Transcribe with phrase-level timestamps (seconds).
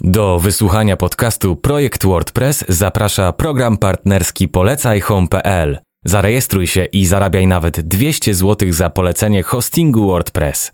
[0.00, 5.78] Do wysłuchania podcastu Projekt WordPress zaprasza program partnerski polecajhome.pl.
[6.04, 10.72] Zarejestruj się i zarabiaj nawet 200 zł za polecenie hostingu WordPress.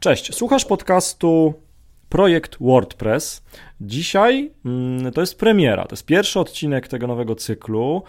[0.00, 1.54] Cześć, słuchasz podcastu
[2.08, 3.44] Projekt WordPress.
[3.80, 8.02] Dzisiaj mm, to jest premiera, to jest pierwszy odcinek tego nowego cyklu.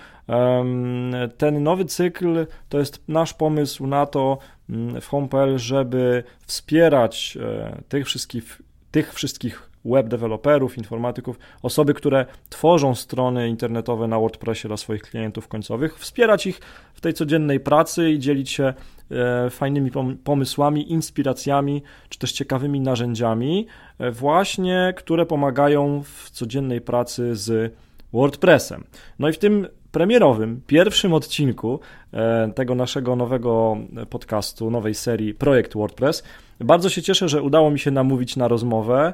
[1.38, 4.38] Ten nowy cykl to jest nasz pomysł na to
[4.70, 8.62] mm, w Home.pl, żeby wspierać e, tych wszystkich,
[8.92, 15.48] tych wszystkich web deweloperów, informatyków, osoby, które tworzą strony internetowe na WordPressie dla swoich klientów
[15.48, 16.60] końcowych, wspierać ich
[16.94, 18.74] w tej codziennej pracy i dzielić się
[19.12, 19.92] e, fajnymi
[20.24, 23.68] pomysłami, inspiracjami, czy też ciekawymi narzędziami,
[24.00, 27.74] e, właśnie, które pomagają w codziennej pracy z
[28.14, 28.84] WordPressem.
[29.20, 31.80] No i w tym premierowym, pierwszym odcinku
[32.14, 33.78] e, tego naszego nowego
[34.10, 36.24] podcastu, nowej serii Projekt WordPress,
[36.60, 39.14] bardzo się cieszę, że udało mi się namówić na rozmowę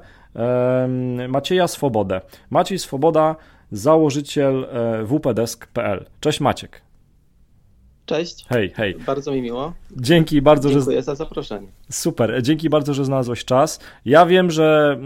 [1.27, 2.21] Macieja Swobodę.
[2.49, 3.35] Maciej Swoboda,
[3.71, 6.05] założyciel e, wpdesk.pl.
[6.19, 6.81] Cześć Maciek.
[8.11, 8.45] Cześć.
[8.49, 8.95] Hej, hej.
[8.95, 9.73] Bardzo mi miło.
[9.97, 10.85] Dzięki bardzo, Dziękuję że.
[10.85, 11.67] Dziękuję za zaproszenie.
[11.91, 13.79] Super, dzięki bardzo, że znalazłeś czas.
[14.05, 14.99] Ja wiem, że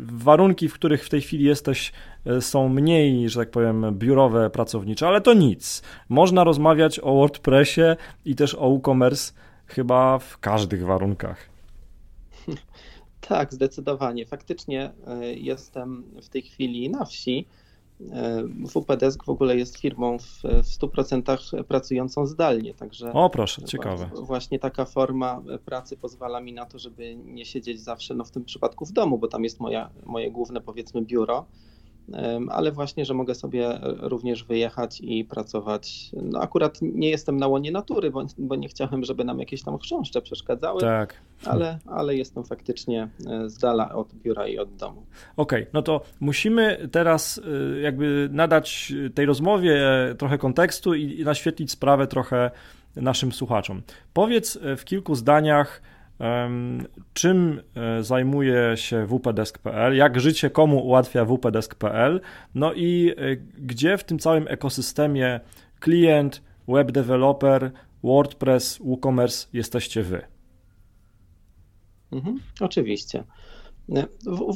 [0.00, 1.92] warunki, w których w tej chwili jesteś,
[2.26, 5.82] e, są mniej, że tak powiem, biurowe, pracownicze, ale to nic.
[6.08, 7.82] Można rozmawiać o WordPressie
[8.24, 9.32] i też o e-commerce
[9.66, 11.48] chyba w każdych warunkach.
[13.20, 14.26] Tak, zdecydowanie.
[14.26, 17.46] Faktycznie e, jestem w tej chwili na wsi.
[18.12, 18.42] E,
[18.74, 23.12] WPDesk w ogóle jest firmą w, w 100% pracującą zdalnie, także.
[23.12, 24.10] O, proszę, ciekawe.
[24.22, 28.44] Właśnie taka forma pracy pozwala mi na to, żeby nie siedzieć zawsze, no w tym
[28.44, 31.46] przypadku w domu, bo tam jest moja, moje główne, powiedzmy, biuro
[32.48, 36.10] ale właśnie, że mogę sobie również wyjechać i pracować.
[36.12, 39.78] No akurat nie jestem na łonie natury, bo, bo nie chciałem, żeby nam jakieś tam
[39.78, 41.14] chrząszcze przeszkadzały, tak.
[41.44, 45.06] ale, ale jestem faktycznie e, z dala od biura i od domu.
[45.36, 47.40] Okej, okay, no to musimy teraz
[47.76, 49.80] e, jakby nadać tej rozmowie
[50.18, 52.50] trochę kontekstu i naświetlić sprawę trochę
[52.96, 53.82] naszym słuchaczom.
[54.12, 55.82] Powiedz e, w kilku zdaniach,
[57.12, 62.20] czym e, zajmuje się wpdesk.pl, jak życie komu ułatwia wpdesk.pl,
[62.54, 65.40] no i e, gdzie w tym całym ekosystemie
[65.80, 67.70] klient, web developer,
[68.02, 70.22] WordPress, WooCommerce jesteście wy?
[72.12, 73.24] Mhm, oczywiście.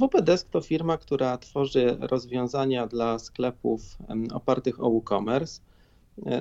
[0.00, 3.98] WPDesk to firma, która tworzy rozwiązania dla sklepów
[4.32, 5.71] opartych o WooCommerce E,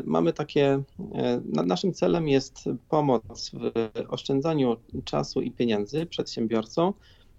[0.06, 0.84] mamy takie,
[1.14, 3.72] e, naszym celem jest pomoc w
[4.10, 6.94] oszczędzaniu czasu i pieniędzy przedsiębiorcom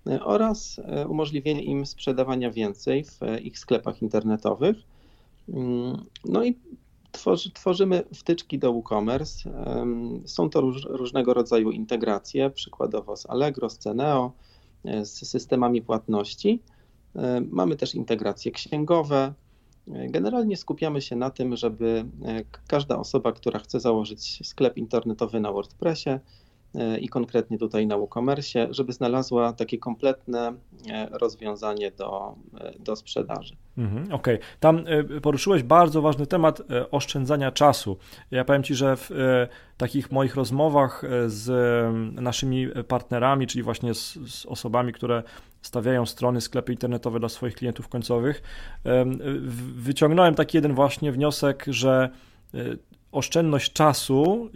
[0.07, 4.77] e, oraz umożliwienie im sprzedawania więcej w ich sklepach internetowych.
[5.49, 6.59] Mm, no i
[7.13, 9.51] tworzy, tworzymy wtyczki do WooCommerce.
[10.25, 14.33] Są to róż, różnego rodzaju integracje, przykładowo z Allegro, z Ceneo,
[14.85, 16.63] z systemami płatności.
[17.51, 19.35] Mamy też integracje księgowe,
[19.87, 25.53] Generalnie skupiamy się na tym, żeby e, każda osoba, która chce założyć sklep internetowy na
[25.53, 26.11] WordPressie
[27.01, 30.53] i konkretnie tutaj na WooCommerce, żeby znalazła takie kompletne
[30.91, 32.35] e, rozwiązanie do,
[32.79, 33.57] do sprzedaży.
[33.79, 34.39] Mhm, Okej, okay.
[34.61, 34.85] tam
[35.23, 37.97] poruszyłeś bardzo ważny temat oszczędzania czasu.
[38.31, 39.11] Ja powiem Ci, że w
[39.77, 41.51] takich moich rozmowach z
[42.21, 45.23] naszymi partnerami, czyli właśnie z, z osobami, które
[45.63, 48.43] stawiają strony, sklepy internetowe dla swoich klientów końcowych,
[49.75, 52.11] wyciągnąłem taki jeden właśnie wniosek, że
[52.55, 52.59] e,
[53.13, 54.51] oszczędność czasu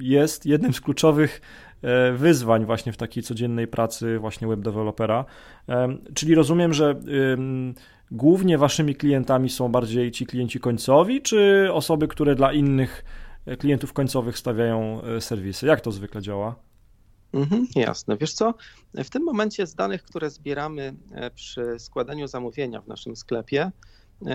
[0.00, 1.40] jest jednym z kluczowych
[1.82, 5.24] e, wyzwań właśnie w takiej codziennej pracy właśnie web dewelopera.
[6.14, 7.00] Czyli rozumiem, że
[8.10, 13.04] głównie waszymi klientami są bardziej ci klienci końcowi, czy osoby, które dla innych
[13.58, 15.66] klientów końcowych stawiają e, serwisy?
[15.66, 16.54] Jak to zwykle działa?
[17.32, 18.16] Mhm, jasne.
[18.16, 18.54] Wiesz co,
[18.94, 23.72] w tym momencie z danych, które zbieramy e, przy składaniu zamówienia w naszym sklepie, e,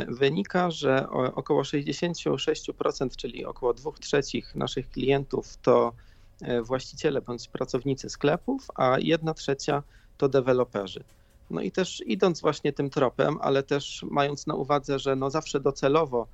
[0.07, 5.93] wynika, że około 66%, czyli około 2 trzecich naszych klientów to
[6.41, 9.83] e, właściciele bądź pracownicy sklepów, a 1 trzecia
[10.17, 11.03] to deweloperzy.
[11.49, 15.59] No i też idąc właśnie tym tropem, ale też mając na uwadze, że no zawsze
[15.59, 16.27] docelowo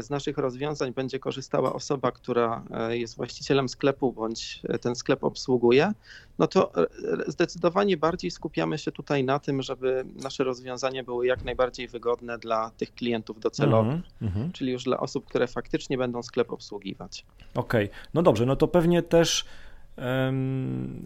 [0.00, 5.24] z naszych rozwiązań będzie korzystała osoba, która e, jest właścicielem sklepu bądź e, ten sklep
[5.24, 5.92] obsługuje,
[6.38, 6.86] no to e,
[7.26, 12.70] zdecydowanie bardziej skupiamy się tutaj na tym, żeby nasze rozwiązania były jak najbardziej wygodne dla
[12.70, 14.52] tych klientów docelowych, mm -hmm.
[14.52, 17.24] czyli już dla osób, które faktycznie będą sklep obsługiwać.
[17.54, 17.98] Okej, okay.
[18.14, 19.44] no dobrze, no to pewnie też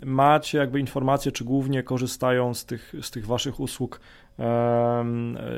[0.04, 4.00] macie jakby informacje, czy głównie korzystają z tych, z tych waszych usług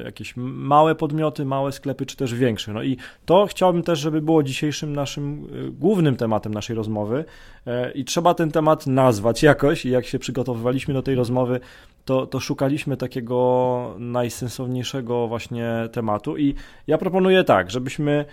[0.05, 2.73] jakieś małe podmioty, małe sklepy, czy też większe.
[2.73, 2.97] No i
[3.27, 7.25] to chciałbym też, żeby było dzisiejszym naszym e, głównym tematem naszej rozmowy.
[7.67, 9.87] E, i trzeba ten temat nazwać jakoś.
[9.87, 11.61] I jak się przygotowywaliśmy do tej rozmowy,
[12.05, 16.37] to, to szukaliśmy takiego najsensowniejszego właśnie tematu.
[16.37, 16.55] I
[16.87, 18.25] ja proponuję tak, żebyśmy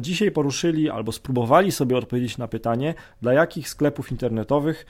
[0.00, 4.86] dzisiaj poruszyli albo spróbowali sobie odpowiedzieć na pytanie, dla jakich sklepów internetowych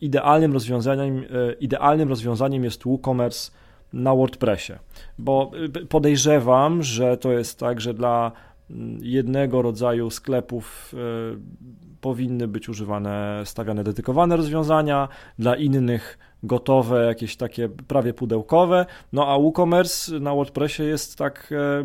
[0.00, 3.50] idealnym rozwiązaniem, e, idealnym rozwiązaniem jest WooCommerce
[3.96, 4.72] na WordPressie,
[5.18, 5.50] bo
[5.82, 8.32] y, podejrzewam, że to jest tak, że dla
[8.70, 15.08] mm, jednego rodzaju sklepów y, powinny być używane, stawiane dedykowane rozwiązania,
[15.38, 18.86] dla innych gotowe, jakieś takie prawie pudełkowe.
[19.12, 21.84] No a WooCommerce na WordPressie jest tak e,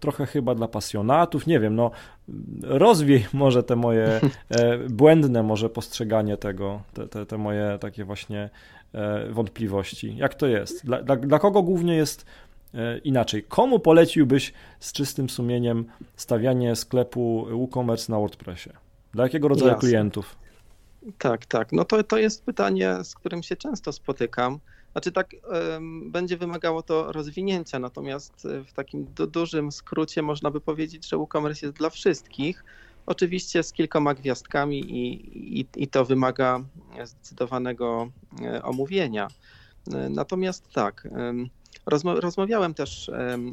[0.00, 1.90] trochę chyba dla pasjonatów, nie wiem, no
[2.62, 4.06] rozwiej może te moje
[4.50, 8.50] e, błędne może postrzeganie tego, te, te, te moje takie właśnie
[9.30, 10.16] wątpliwości.
[10.16, 10.86] Jak to jest?
[10.86, 12.26] Dla, dla, dla kogo głównie jest
[12.74, 13.42] e, inaczej?
[13.42, 15.84] Komu poleciłbyś z czystym sumieniem
[16.16, 18.70] stawianie sklepu WooCommerce na WordPressie?
[19.12, 19.88] Dla jakiego rodzaju Jasne.
[19.88, 20.36] klientów?
[21.18, 21.72] Tak, tak.
[21.72, 24.58] No to, to jest pytanie, z którym się często spotykam.
[24.92, 25.30] Znaczy tak,
[26.06, 31.16] będzie wymagało to rozwinięcia, natomiast e, w takim du dużym skrócie można by powiedzieć, że
[31.16, 32.64] WooCommerce jest dla wszystkich,
[33.06, 36.60] Oczywiście z kilkoma gwiazdkami i, i, i to wymaga
[37.04, 38.10] zdecydowanego
[38.42, 39.28] e, omówienia.
[39.94, 41.08] E, natomiast tak,
[42.04, 43.10] rozmawiałem też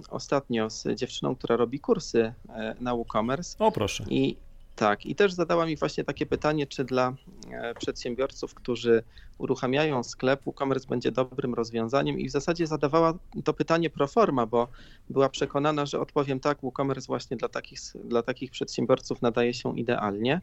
[0.09, 3.57] ostatnio z dziewczyną, która robi kursy e, na WooCommerce.
[3.59, 4.05] O proszę.
[4.09, 4.37] I
[4.79, 7.13] tak, i też zadała mi właśnie takie pytanie, czy dla
[7.51, 9.03] e, przedsiębiorców, którzy
[9.37, 14.67] uruchamiają sklep, e-commerce będzie dobrym rozwiązaniem i w zasadzie zadawała to pytanie pro forma, bo
[15.09, 20.41] była przekonana, że odpowiem tak, e-commerce właśnie dla takich, dla takich przedsiębiorców nadaje się idealnie.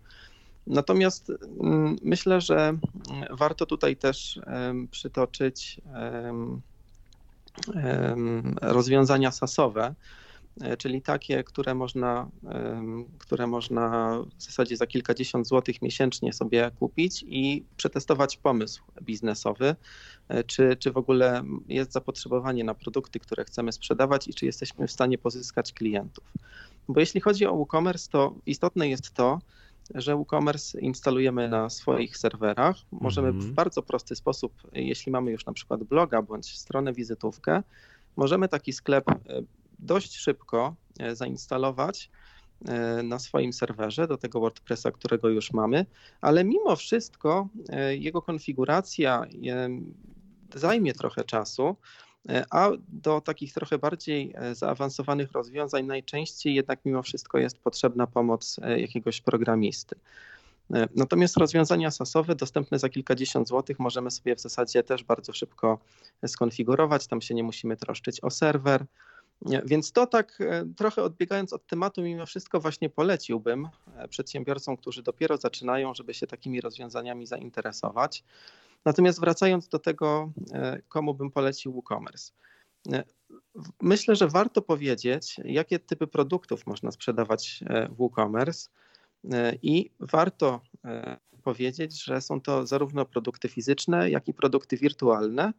[0.66, 2.80] Natomiast mm, myślę, że mm,
[3.30, 4.40] warto tutaj też
[4.90, 5.80] przytoczyć
[8.62, 9.94] rozwiązania sasowe,
[10.78, 12.30] czyli takie, które można,
[13.18, 19.76] które można w zasadzie za kilkadziesiąt złotych miesięcznie sobie kupić i przetestować pomysł biznesowy,
[20.28, 24.86] e, czy, czy w ogóle jest zapotrzebowanie na produkty, które chcemy sprzedawać i czy jesteśmy
[24.86, 26.24] w stanie pozyskać klientów.
[26.88, 29.38] Bo jeśli chodzi o WooCommerce, to istotne jest to,
[29.94, 32.76] że WooCommerce instalujemy na swoich serwerach.
[32.92, 33.44] Możemy mm -hmm.
[33.44, 37.62] w bardzo prosty sposób, jeśli mamy już na przykład bloga bądź stronę wizytówkę,
[38.16, 39.16] możemy taki sklep e,
[39.78, 42.11] dość szybko e, zainstalować
[42.64, 45.87] e, na swoim serwerze do tego WordPressa, którego już mamy,
[46.20, 49.25] ale mimo wszystko e, jego konfiguracja
[50.55, 51.76] zajmie trochę czasu,
[52.50, 59.20] a do takich trochę bardziej zaawansowanych rozwiązań najczęściej jednak mimo wszystko jest potrzebna pomoc jakiegoś
[59.20, 59.96] programisty.
[60.96, 65.78] Natomiast rozwiązania SaaSowe dostępne za kilkadziesiąt złotych możemy sobie w zasadzie też bardzo szybko
[66.26, 67.06] skonfigurować.
[67.06, 68.87] Tam się nie musimy troszczyć o serwer,
[69.42, 75.02] więc to tak e, trochę odbiegając od tematu, mimo wszystko właśnie poleciłbym e, przedsiębiorcom, którzy
[75.02, 78.24] dopiero zaczynają, żeby się takimi rozwiązaniami zainteresować.
[78.84, 82.32] Natomiast wracając do tego, e, komu bym polecił WooCommerce.
[83.82, 88.70] Myślę, że warto powiedzieć, jakie typy produktów można sprzedawać w WooCommerce
[89.62, 90.60] i warto
[91.42, 95.52] powiedzieć, że są to zarówno produkty fizyczne, jak i produkty wirtualne,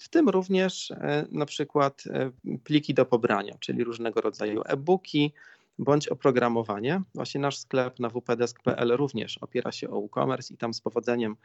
[0.00, 2.30] w tym również e, na przykład e,
[2.64, 5.32] pliki do pobrania, czyli różnego rodzaju e-booki
[5.78, 7.02] bądź oprogramowanie.
[7.14, 11.36] Właśnie nasz sklep na wpdesk.pl również opiera się o e-commerce i tam z powodzeniem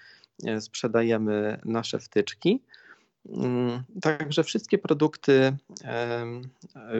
[0.59, 2.63] sprzedajemy nasze wtyczki.
[3.29, 5.57] Mm, także wszystkie produkty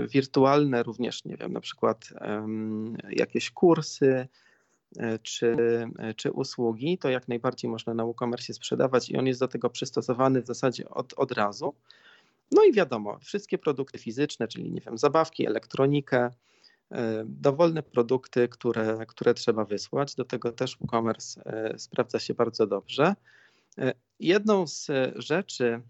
[0.08, 2.14] wirtualne, również, nie wiem, na przykład
[3.10, 4.28] jakieś kursy, E,
[5.24, 5.56] czy,
[6.00, 9.70] e, czy usługi, to jak najbardziej można na WooCommerce sprzedawać i on jest do tego
[9.70, 11.74] przystosowany w zasadzie od, od razu.
[12.52, 16.30] No i wiadomo, wszystkie produkty fizyczne, czyli nie wiem, zabawki, elektronikę,
[16.92, 20.16] e, dowolne produkty, które, które trzeba wysłać.
[20.16, 21.42] Do tego też WooCommerce
[21.78, 23.16] sprawdza się bardzo dobrze.
[24.20, 25.82] Jedną z rzeczy,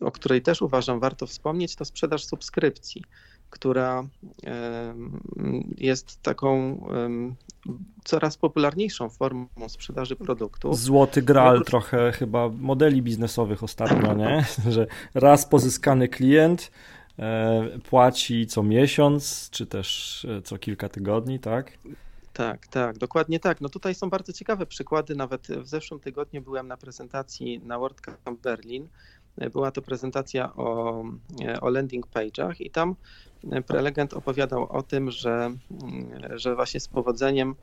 [0.00, 3.02] o której też uważam warto wspomnieć, to sprzedaż subskrypcji
[3.52, 4.04] która
[5.78, 6.80] jest taką
[8.04, 10.78] coraz popularniejszą formą sprzedaży produktów.
[10.78, 14.44] Złoty gral no, trochę chyba modeli biznesowych ostatnio, nie?
[14.74, 16.70] Że raz pozyskany klient
[17.18, 21.78] e, płaci co miesiąc, czy też e, co kilka tygodni, tak?
[22.32, 23.60] Tak, tak, dokładnie tak.
[23.60, 25.14] No tutaj są bardzo ciekawe przykłady.
[25.14, 28.88] Nawet w zeszłym tygodniu byłem na prezentacji na WordCamp Berlin
[29.52, 31.04] była to prezentacja o,
[31.60, 32.96] o landing page'ach i tam
[33.66, 35.50] prelegent opowiadał o tym, że,
[36.30, 37.54] że właśnie z powodzeniem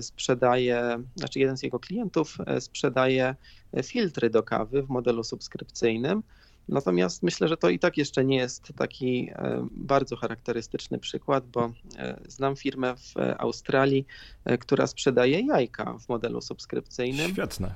[0.00, 3.34] sprzedaje, znaczy jeden z jego klientów sprzedaje
[3.82, 6.22] filtry do kawy w modelu subskrypcyjnym.
[6.68, 9.30] Natomiast myślę, że to i tak jeszcze nie jest taki
[9.70, 11.72] bardzo charakterystyczny przykład, bo
[12.28, 14.06] znam firmę w Australii,
[14.60, 17.32] która sprzedaje jajka w modelu subskrypcyjnym.
[17.32, 17.74] Świetne.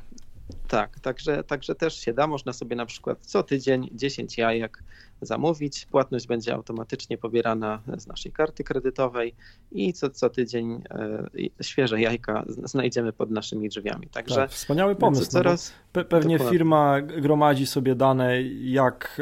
[0.69, 2.27] Tak, także, także też się da.
[2.27, 4.83] Można sobie na przykład co tydzień 10 jajek
[5.23, 5.87] zamówić.
[5.87, 9.35] Płatność będzie automatycznie pobierana z naszej karty kredytowej
[9.73, 11.29] i co, co tydzień e,
[11.63, 14.09] świeże jajka znajdziemy pod naszymi drzwiami.
[14.09, 15.31] Także tak, wspaniały pomysł.
[15.31, 16.59] Coraz, no pe pewnie dokładnie.
[16.59, 19.21] firma gromadzi sobie dane, jak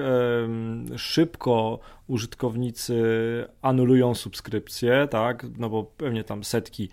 [0.97, 3.03] szybko użytkownicy
[3.63, 5.47] anulują subskrypcję, tak?
[5.59, 6.89] No bo pewnie tam setki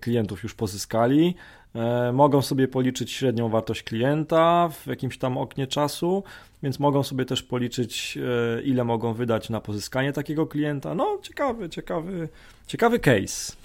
[0.00, 1.34] klientów już pozyskali.
[1.74, 6.22] E, mogą sobie policzyć średnią wartość klienta w jakimś tam oknie czasu,
[6.62, 8.18] więc mogą sobie też policzyć,
[8.58, 10.94] e, ile mogą wydać na pozyskanie takiego klienta.
[10.94, 12.28] No, ciekawy, ciekawy,
[12.66, 13.56] ciekawy case.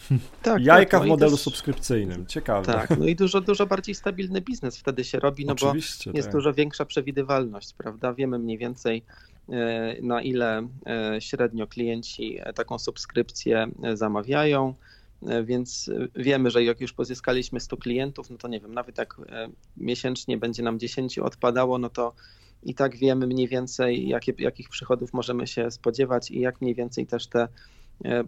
[0.42, 2.74] Tak, Jajka tak, no w modelu też, subskrypcyjnym, ciekawe.
[2.74, 6.28] Tak, no i dużo, dużo bardziej stabilny biznes wtedy się robi, no Oczywiście, bo jest
[6.28, 6.36] tak.
[6.36, 8.14] dużo większa przewidywalność, prawda?
[8.14, 9.04] Wiemy mniej więcej,
[9.50, 10.68] e, na ile
[11.20, 14.74] średnio klienci taką subskrypcję zamawiają
[15.44, 19.16] więc e, wiemy, że jak już pozyskaliśmy 100 klientów, no to nie wiem, nawet jak
[19.30, 22.14] e, miesięcznie będzie nam 10 odpadało, no to
[22.64, 27.08] i tak wiemy mniej więcej, jakie, jakich przychodów możemy się spodziewać i jak mniej więcej
[27.08, 27.48] też te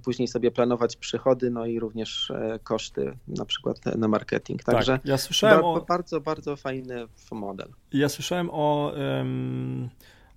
[0.03, 2.31] później sobie planować przychody, no i również
[2.63, 4.63] koszty, na przykład na marketing.
[4.63, 5.81] Tak, Także tak, ja słyszałem ba, o...
[5.81, 7.67] bardzo, bardzo fajny model.
[7.93, 9.89] Ja słyszałem o um,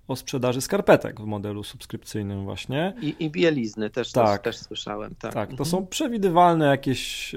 [0.09, 2.93] o sprzedaży skarpetek w modelu subskrypcyjnym właśnie.
[3.01, 4.41] I, i bielizny też, tak.
[4.41, 5.15] też, też słyszałem.
[5.19, 5.69] Tak, tak to mhm.
[5.69, 7.35] są przewidywalne jakieś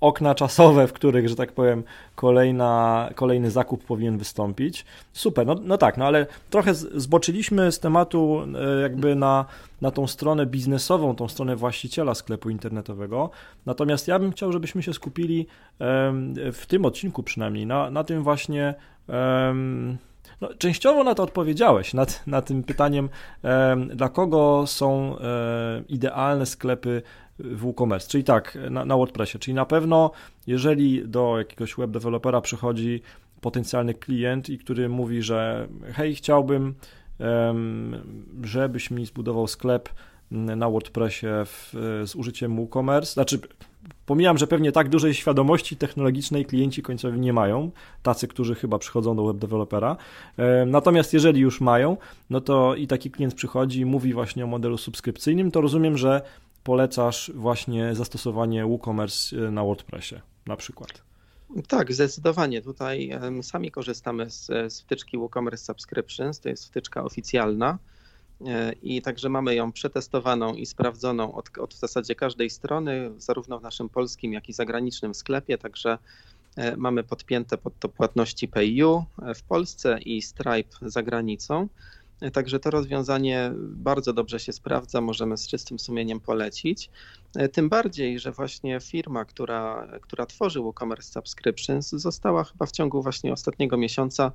[0.00, 1.82] okna czasowe, w których, że tak powiem,
[2.14, 4.84] kolejna, kolejny zakup powinien wystąpić.
[5.12, 8.42] Super, no, no tak, no ale trochę zboczyliśmy z tematu
[8.78, 9.44] e, jakby na,
[9.80, 13.30] na tą stronę biznesową, tą stronę właściciela sklepu internetowego.
[13.66, 15.46] Natomiast ja bym chciał, żebyśmy się skupili
[16.52, 18.74] w tym odcinku przynajmniej na, na tym właśnie
[20.40, 21.92] no, częściowo na to odpowiedziałeś,
[22.26, 23.08] na tym pytaniem,
[23.94, 25.16] dla kogo są
[25.88, 27.02] idealne sklepy
[27.38, 30.10] w WooCommerce, czyli tak, na, na WordPressie, czyli na pewno
[30.46, 33.02] jeżeli do jakiegoś web dewelopera przychodzi
[33.40, 36.74] potencjalny klient i który mówi, że hej, chciałbym,
[38.44, 39.88] żebyś mi zbudował sklep
[40.30, 41.70] na WordPressie w,
[42.06, 43.40] z użyciem WooCommerce, znaczy
[44.06, 47.70] Pomijam, że pewnie tak dużej świadomości technologicznej klienci końcowi nie mają,
[48.02, 49.96] tacy, którzy chyba przychodzą do web dewelopera.
[50.36, 51.96] E, natomiast jeżeli już mają,
[52.30, 56.22] no to i taki klient przychodzi i mówi właśnie o modelu subskrypcyjnym, to rozumiem, że
[56.64, 61.02] polecasz właśnie zastosowanie WooCommerce e, na WordPressie na przykład.
[61.68, 62.62] Tak, zdecydowanie.
[62.62, 63.10] Tutaj
[63.42, 67.99] sami korzystamy z, z wtyczki WooCommerce Subscriptions, to jest wtyczka oficjalna E,
[68.82, 73.62] I także mamy ją przetestowaną i sprawdzoną od, od w zasadzie każdej strony, zarówno w
[73.62, 75.58] naszym polskim, jak i zagranicznym sklepie.
[75.58, 75.98] Także
[76.56, 81.68] e, mamy podpięte pod to płatności PayU e, w Polsce i Stripe za granicą.
[82.32, 86.90] Także to rozwiązanie bardzo dobrze się sprawdza, możemy z czystym sumieniem polecić.
[87.52, 93.32] Tym bardziej, że właśnie firma, która, która tworzy WooCommerce Subscriptions, została chyba w ciągu właśnie
[93.32, 94.32] ostatniego miesiąca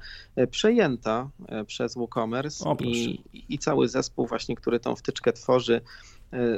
[0.51, 1.29] przejęta
[1.67, 5.81] przez WooCommerce o, i, i cały zespół właśnie, który tą wtyczkę tworzy,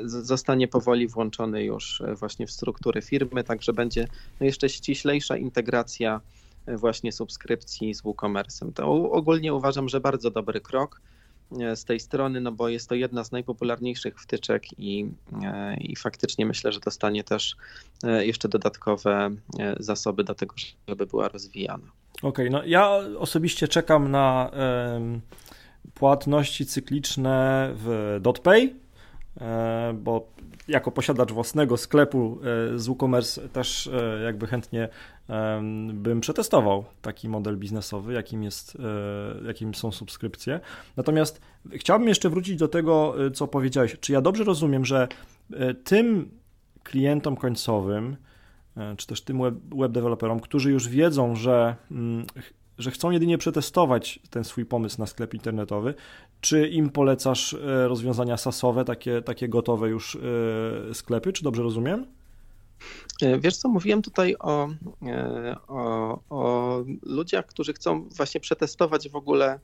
[0.06, 4.08] zostanie powoli włączony już właśnie w struktury firmy, także będzie
[4.40, 6.22] no jeszcze ściślejsza integracja
[6.68, 8.74] właśnie subskrypcji z WooCommerce'em.
[8.74, 11.02] To ogólnie uważam, że bardzo dobry krok.
[11.52, 15.10] E, z tej strony, no bo jest to jedna z najpopularniejszych wtyczek i,
[15.44, 17.56] e, i faktycznie myślę, że dostanie też
[18.04, 19.30] e, jeszcze dodatkowe
[19.80, 20.56] zasoby do tego,
[20.88, 21.88] żeby była rozwijana.
[22.18, 24.52] Okej, okay, no ja osobiście czekam na
[25.94, 28.76] płatności cykliczne w DotPay,
[29.94, 30.28] bo
[30.68, 32.40] jako posiadacz własnego sklepu
[32.76, 33.90] z WooCommerce też
[34.24, 34.90] jakby chętnie
[35.94, 38.78] bym przetestował taki model biznesowy, jakim, jest,
[39.44, 40.60] e, jakim są subskrypcje.
[40.98, 41.42] Natomiast
[41.72, 43.98] chciałbym jeszcze wrócić do tego, e, co powiedziałeś.
[44.00, 45.08] Czy ja dobrze rozumiem, że
[45.54, 46.32] e, tym
[46.84, 48.18] klientom końcowym,
[48.98, 49.42] czy też tym
[49.78, 52.26] web deweloperom, którzy już wiedzą, że, mm,
[52.78, 55.94] że chcą jedynie przetestować ten swój pomysł na sklep internetowy,
[56.42, 57.56] czy im polecasz
[57.88, 60.18] rozwiązania sasowe, takie, takie gotowe już
[60.94, 62.06] sklepy, czy dobrze rozumiem?
[63.22, 64.70] E, wiesz co, mówiłem tutaj o,
[65.06, 69.60] e, o, o, ludziach, którzy chcą właśnie przetestować w ogóle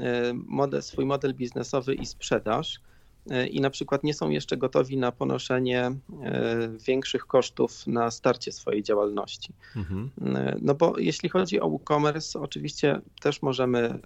[0.00, 2.80] e, model, swój model biznesowy i sprzedaż.
[3.30, 5.92] E, i na przykład nie są jeszcze gotowi na ponoszenie
[6.86, 9.52] większych kosztów na starcie swojej działalności.
[9.76, 10.10] Mhm.
[10.62, 13.98] No bo jeśli chodzi o e-commerce, oczywiście też możemy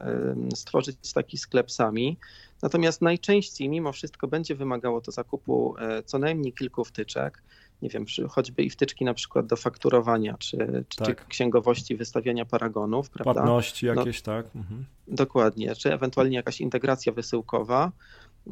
[0.54, 2.16] stworzyć taki sklep sami,
[2.62, 7.42] natomiast najczęściej mimo wszystko będzie wymagało to zakupu co najmniej kilku wtyczek
[7.82, 11.06] nie wiem, choćby i wtyczki na przykład do fakturowania, czy, czy, tak.
[11.06, 13.32] czy księgowości wystawiania paragonów, prawda?
[13.32, 14.46] Płatności no, jakieś, no, tak.
[14.56, 14.84] Mhm.
[15.08, 17.92] Dokładnie, czy ewentualnie jakaś integracja wysyłkowa.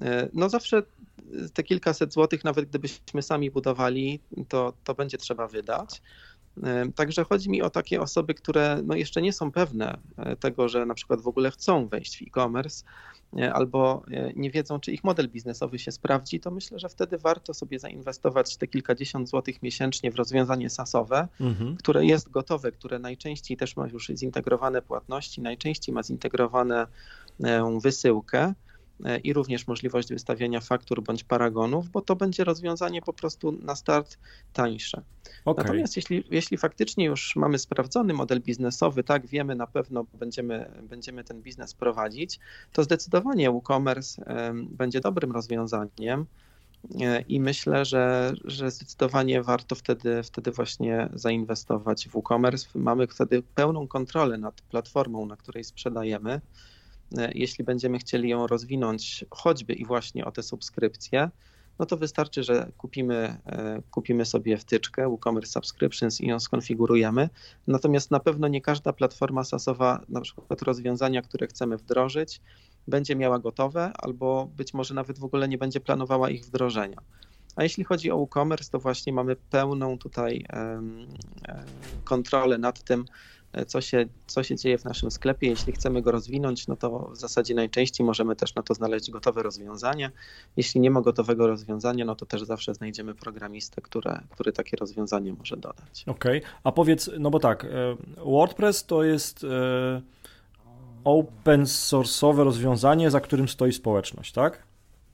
[0.03, 0.83] E, no zawsze
[1.55, 6.03] te kilkaset złotych, nawet gdybyśmy sami budowali, to, to będzie trzeba wydać.
[6.63, 10.69] E, także chodzi mi o takie osoby, które no jeszcze nie są pewne e, tego,
[10.69, 12.85] że na przykład w ogóle chcą wejść w e-commerce,
[13.53, 14.03] albo
[14.37, 18.57] nie wiedzą, czy ich model biznesowy się sprawdzi, to myślę, że wtedy warto sobie zainwestować
[18.57, 21.77] te kilkadziesiąt złotych miesięcznie w rozwiązanie SaaSowe, mhm.
[21.77, 26.87] które jest gotowe, które najczęściej też ma już zintegrowane płatności, najczęściej ma zintegrowane
[27.81, 28.55] wysyłkę
[29.25, 34.19] i również możliwość wystawiania faktur bądź paragonów, bo to będzie rozwiązanie po prostu na start
[34.53, 35.03] tańsze.
[35.45, 35.65] Okay.
[35.65, 41.25] Natomiast jeśli, jeśli faktycznie już mamy sprawdzony model biznesowy, tak wiemy na pewno będziemy, będziemy
[41.25, 42.41] ten biznes prowadzić,
[42.73, 44.25] to zdecydowanie WooCommerce
[44.55, 46.27] będzie dobrym rozwiązaniem.
[47.01, 52.69] E, I myślę, że, że zdecydowanie warto wtedy, wtedy właśnie zainwestować w WooCommerce.
[52.75, 56.41] Mamy wtedy pełną kontrolę nad platformą, na której sprzedajemy.
[57.19, 61.31] E, jeśli będziemy chcieli ją rozwinąć choćby i właśnie o te subskrypcje,
[61.79, 67.29] no to wystarczy, że kupimy, e, kupimy sobie wtyczkę WooCommerce Subscriptions i ją skonfigurujemy.
[67.67, 72.41] Natomiast na pewno nie każda platforma SaaSowa, na przykład rozwiązania, które chcemy wdrożyć,
[72.89, 76.99] będzie miała gotowe, albo być może nawet w ogóle nie będzie planowała ich wdrożenia.
[77.57, 80.47] A jeśli chodzi o WooCommerce, to właśnie mamy pełną tutaj
[82.05, 83.05] kontrolę nad tym,
[83.65, 85.49] co się, co się dzieje w naszym sklepie.
[85.49, 89.43] Jeśli chcemy go rozwinąć, no to w zasadzie najczęściej możemy też na to znaleźć gotowe
[89.43, 90.11] rozwiązanie.
[90.57, 95.33] Jeśli nie ma gotowego rozwiązania, no to też zawsze znajdziemy programistę, które, który takie rozwiązanie
[95.33, 96.05] może dodać.
[96.07, 96.51] Okej, okay.
[96.65, 97.69] a powiedz, no bo tak, e,
[98.25, 100.03] WordPress to jest e,
[101.05, 104.63] open source'owe rozwiązanie, za którym stoi społeczność, tak?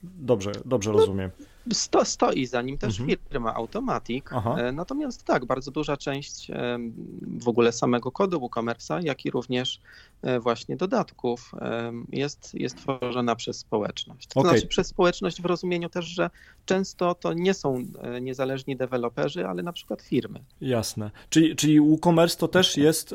[0.02, 1.30] Dobrze, dobrze no, rozumiem.
[1.72, 3.18] Sto, stoi za nim też mhm.
[3.28, 4.24] firma Automatic.
[4.30, 4.56] Aha.
[4.58, 6.78] E, natomiast tak, bardzo duża część e,
[7.22, 9.80] w ogóle samego kodu WooCommerce'a, jak i również
[10.22, 11.52] e, właśnie dodatków
[12.12, 14.26] jest, jest tworzona przez społeczność.
[14.26, 14.52] To okay.
[14.52, 16.30] znaczy przez społeczność w rozumieniu też, że
[16.66, 17.84] często to nie są
[18.20, 20.40] niezależni deweloperzy, ale na przykład firmy.
[20.60, 21.10] Jasne.
[21.30, 23.14] Czyli, czyli WooCommerce to też jest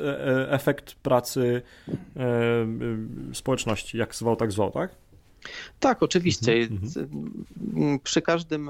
[0.50, 1.62] efekt pracy
[3.34, 5.07] społeczności, jak zwał, tak zwał, tak?
[5.80, 6.54] Tak, oczywiście.
[6.54, 8.00] Mhm, mhm.
[8.00, 8.70] Przy każdym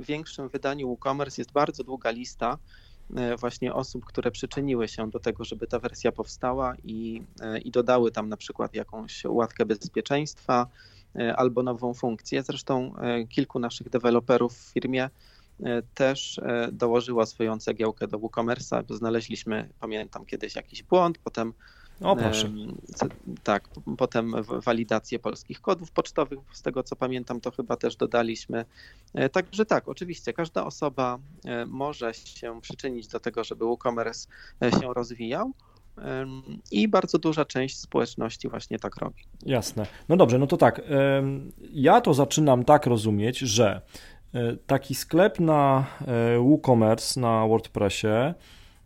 [0.00, 2.58] większym wydaniu WooCommerce jest bardzo długa lista
[3.16, 7.70] e, właśnie osób, które przyczyniły się do tego, żeby ta wersja powstała i, e, i
[7.70, 10.66] dodały tam na przykład jakąś łatkę bezpieczeństwa
[11.16, 12.42] e, albo nową funkcję.
[12.42, 12.94] Zresztą
[13.28, 15.10] kilku naszych deweloperów w firmie
[15.94, 16.40] też
[16.72, 21.52] dołożyło swoją cegiełkę do WooCommerce'a, znaleźliśmy, pamiętam kiedyś jakiś błąd, potem
[22.00, 22.50] o, proszę.
[23.42, 28.64] Tak, potem walidację polskich kodów pocztowych, z tego co pamiętam, to chyba też dodaliśmy.
[29.14, 34.28] E, także tak, oczywiście, każda osoba e, może się przyczynić do tego, żeby WooCommerce
[34.62, 35.52] e, się rozwijał.
[36.70, 39.22] I bardzo duża część społeczności właśnie tak robi.
[39.46, 39.86] Jasne.
[40.08, 40.82] No dobrze, no to tak.
[41.72, 43.80] Ja to zaczynam tak rozumieć, że
[44.66, 45.86] taki sklep na
[46.38, 48.34] WooCommerce na WordPressie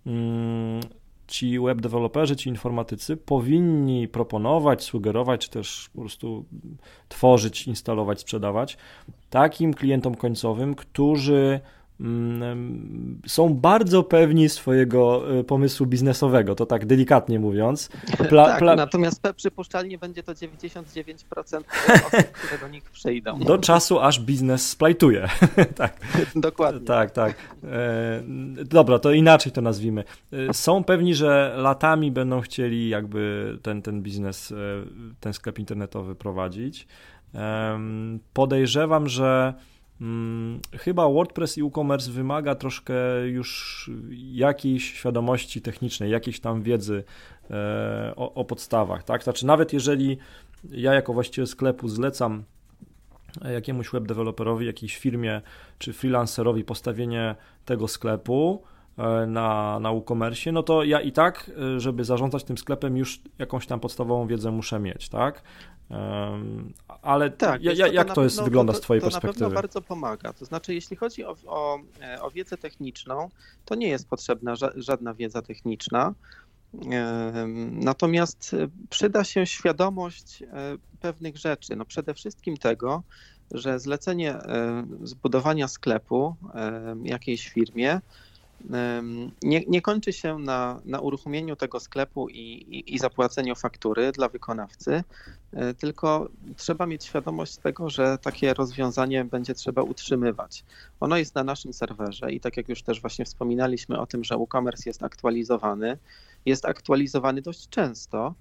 [0.07, 0.81] mm,
[1.29, 6.45] ci web deweloperzy, ci informatycy powinni proponować, sugerować, czy też po prostu
[7.09, 8.79] tworzyć, instalować, sprzedawać
[9.31, 11.61] takim klientom końcowym, którzy
[13.27, 17.89] są bardzo pewni swojego y, pomysłu biznesowego, to tak delikatnie mówiąc.
[18.29, 18.77] Pla, tak, pla...
[18.77, 20.85] natomiast przypuszczalnie będzie to 99%
[22.07, 23.39] osób, które do nich przyjdą.
[23.39, 25.29] Do czasu, aż biznes splajtuje.
[25.75, 26.01] tak.
[26.35, 26.87] Dokładnie.
[26.87, 27.35] Tak, tak.
[27.65, 28.23] E,
[28.65, 30.05] dobra, to inaczej to nazwijmy.
[30.33, 34.55] E, są pewni, że latami będą chcieli jakby ten, ten biznes, e,
[35.21, 36.87] ten sklep internetowy prowadzić.
[38.33, 39.55] Podejrzewam, że
[39.99, 42.95] Hmm, chyba WordPress i WooCommerce wymaga troszkę
[43.27, 43.91] już
[44.33, 47.05] jakiejś świadomości technicznej, jakiejś tam wiedzy
[47.51, 49.23] e, o, o, podstawach, tak?
[49.23, 50.19] Znaczy, nawet jeżeli
[50.71, 52.45] ja jako właściciel sklepu zlecam
[53.53, 55.41] jakiemuś web developerowi, jakiejś firmie
[55.79, 57.35] czy freelancerowi postawienie
[57.65, 58.78] tego sklepu e,
[59.27, 63.67] na, na WooCommerce, no to ja i tak, e, żeby zarządzać tym sklepem, już jakąś
[63.67, 65.43] tam podstawową wiedzę muszę mieć, tak?
[67.03, 69.39] Ale tak, ja, jak to, to jest, wygląda z Twojej to perspektywy?
[69.39, 70.33] To na pewno bardzo pomaga.
[70.33, 73.29] To znaczy, jeśli chodzi o, o, e, o wiedzę techniczną,
[73.65, 76.15] to nie jest potrzebna żadna wiedza techniczna.
[77.71, 80.47] Natomiast e, przyda się świadomość e,
[81.01, 81.77] pewnych rzeczy.
[81.77, 83.03] No przede wszystkim tego,
[83.51, 84.39] że zlecenie
[85.03, 86.37] zbudowania sklepu
[87.03, 88.01] jakiejś firmie
[89.42, 94.29] nie, nie kończy się na, na uruchomieniu tego sklepu i, i, i, zapłaceniu faktury dla
[94.29, 95.05] wykonawcy,
[95.53, 100.64] e, tylko trzeba mieć świadomość tego, że takie rozwiązanie będzie trzeba utrzymywać.
[101.01, 104.37] Ono jest na naszym serwerze i tak jak już też właśnie wspominaliśmy o tym, że
[104.37, 105.99] WooCommerce jest aktualizowany,
[106.47, 108.35] jest aktualizowany dość często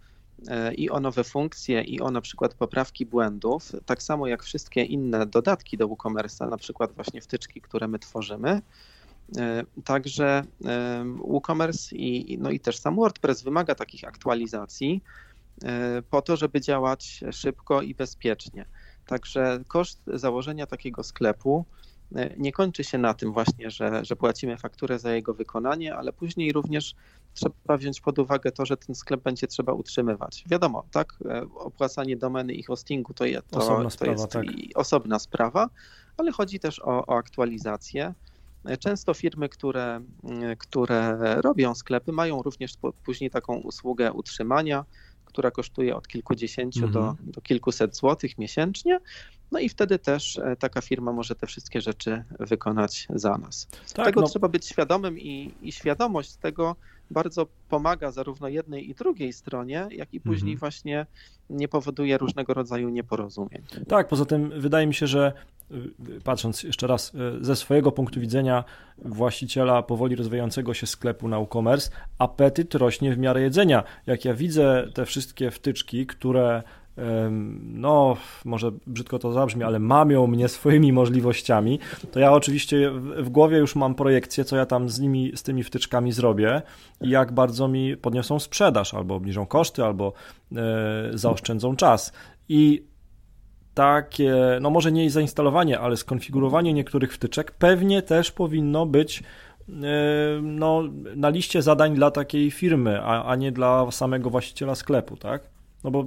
[0.48, 4.84] e, i o nowe funkcje, i o na przykład poprawki błędów, tak samo jak wszystkie
[4.84, 8.62] inne dodatki do WooCommerce'a, na przykład właśnie wtyczki, które my tworzymy.
[9.36, 10.44] E, także
[11.20, 15.04] WooCommerce i, no i też sam WordPress wymaga takich aktualizacji
[15.64, 18.66] e, po to, żeby działać szybko i bezpiecznie.
[19.06, 21.66] Także koszt założenia takiego sklepu
[22.16, 26.14] e, nie kończy się na tym właśnie, że, że płacimy fakturę za jego wykonanie, ale
[26.14, 26.96] później również
[27.34, 30.44] trzeba wziąć pod uwagę to, że ten sklep będzie trzeba utrzymywać.
[30.48, 31.14] Wiadomo, tak,
[31.56, 34.46] opłacanie domeny i hostingu to, je, to, osobna to sprawa, jest tak.
[34.76, 35.70] osobna sprawa,
[36.18, 38.14] ale chodzi też o, o aktualizację.
[38.80, 40.02] Często firmy, które,
[40.58, 42.74] które robią sklepy, mają również
[43.06, 44.86] później taką usługę utrzymania,
[45.26, 46.94] która kosztuje od kilkudziesięciu mhm.
[46.94, 49.00] do, do kilkuset złotych miesięcznie.
[49.52, 53.68] No i wtedy też e, taka firma może te wszystkie rzeczy wykonać za nas.
[53.94, 54.28] Tak, tego no.
[54.28, 56.76] trzeba być świadomym i, i świadomość tego
[57.12, 60.60] bardzo pomaga zarówno jednej i drugiej stronie, jak i później mhm.
[60.60, 61.06] właśnie
[61.50, 63.62] nie powoduje różnego rodzaju nieporozumień.
[63.88, 65.34] Tak, poza tym wydaje mi się, że
[66.24, 68.64] patrząc jeszcze raz y, ze swojego punktu widzenia
[68.98, 73.84] właściciela powoli rozwijającego się sklepu na e-commerce, apetyt rośnie w miarę jedzenia.
[74.06, 76.64] Jak ja widzę te wszystkie wtyczki, które
[77.62, 81.80] no, może brzydko to zabrzmi, ale mamią mnie swoimi możliwościami,
[82.12, 85.64] to ja oczywiście w głowie już mam projekcję, co ja tam z nimi, z tymi
[85.64, 86.62] wtyczkami zrobię
[87.02, 90.14] i jak bardzo mi podniosą sprzedaż, albo obniżą koszty, albo
[90.56, 90.58] e,
[91.14, 92.14] zaoszczędzą czas.
[92.50, 92.84] I
[93.78, 99.24] takie, no może nie zainstalowanie, ale skonfigurowanie niektórych wtyczek pewnie też powinno być
[99.70, 99.74] e,
[100.42, 100.84] no,
[101.16, 105.42] na liście zadań dla takiej firmy, a, a nie dla samego właściciela sklepu, tak?
[105.84, 106.06] No bo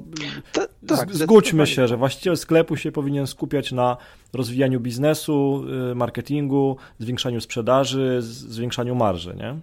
[0.52, 3.96] Ta, tak, zgódźmy się, że właściciel sklepu się powinien skupiać na
[4.32, 9.60] rozwijaniu biznesu, y, marketingu, zwiększaniu sprzedaży, zwiększaniu marży, nie?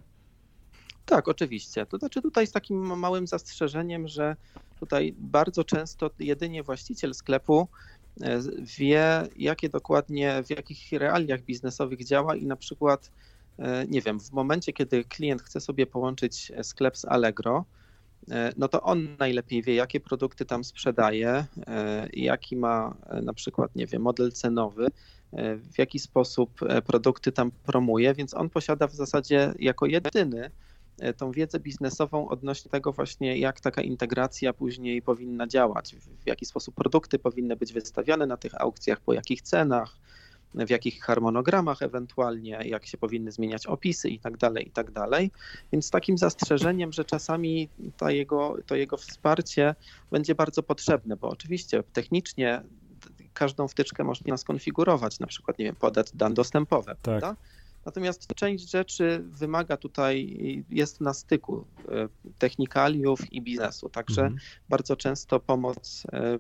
[1.06, 1.86] Tak, oczywiście.
[1.86, 4.36] To znaczy tutaj z takim małym zastrzeżeniem, że
[4.80, 7.68] tutaj bardzo często jedynie właściciel sklepu e,
[8.78, 13.12] wie, jakie dokładnie, w jakich realiach biznesowych działa i na przykład,
[13.60, 17.66] e, nie wiem, w momencie, kiedy klient chce sobie połączyć sklep z Allegro,
[18.32, 23.34] E, no to on najlepiej wie, jakie produkty tam sprzedaje, e, jaki ma e, na
[23.34, 24.88] przykład, nie wiem, model cenowy,
[25.74, 30.52] w jaki sposób produkty tam promuje, więc on posiada w zasadzie jako jedyny
[31.18, 36.76] tą wiedzę biznesową odnośnie tego właśnie, jak taka integracja później powinna działać, w jaki sposób
[36.76, 39.98] produkty powinny być wystawiane na tych aukcjach, po jakich cenach,
[40.56, 45.32] w jakich harmonogramach ewentualnie, jak się powinny zmieniać opisy i tak dalej, i tak dalej.
[45.72, 49.76] Więc z takim zastrzeżeniem, że czasami to jego, to jego wsparcie
[50.12, 52.62] będzie bardzo potrzebne, bo oczywiście technicznie
[53.34, 57.02] każdą wtyczkę można skonfigurować, na przykład, nie wiem, podać dan dostępowe, tak.
[57.02, 57.36] prawda?
[57.88, 60.38] Natomiast część rzeczy wymaga tutaj,
[60.70, 64.40] jest na styku e, technikaliów i biznesu, także mhm.
[64.70, 66.40] bardzo często pomoc, e,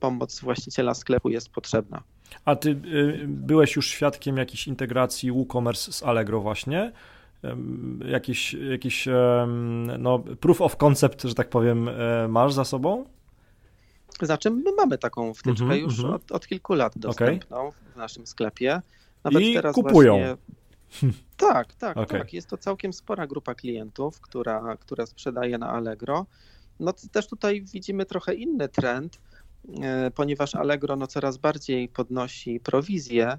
[0.00, 2.02] pomoc właściciela sklepu jest potrzebna.
[2.44, 6.92] A ty y, byłeś już świadkiem jakiejś integracji WooCommerce z Allegro właśnie?
[8.08, 9.08] Jakiś, jakiś
[9.98, 13.04] no, proof of concept, że tak powiem, e, masz za sobą?
[14.22, 16.14] Znaczy, my mamy taką wtyczkę mm -hmm, już mm -hmm.
[16.14, 17.92] od, od, kilku lat dostępną okay.
[17.94, 18.82] w naszym sklepie.
[19.24, 20.18] Nawet I teraz kupują.
[20.18, 20.36] Właśnie...
[21.36, 22.18] Tak, tak, okay.
[22.18, 22.32] tak.
[22.32, 26.26] Jest to całkiem spora grupa klientów, która, która sprzedaje na Allegro.
[26.80, 29.18] No też tutaj widzimy trochę inny trend,
[29.82, 33.38] E, ponieważ Allegro no, coraz bardziej podnosi prowizję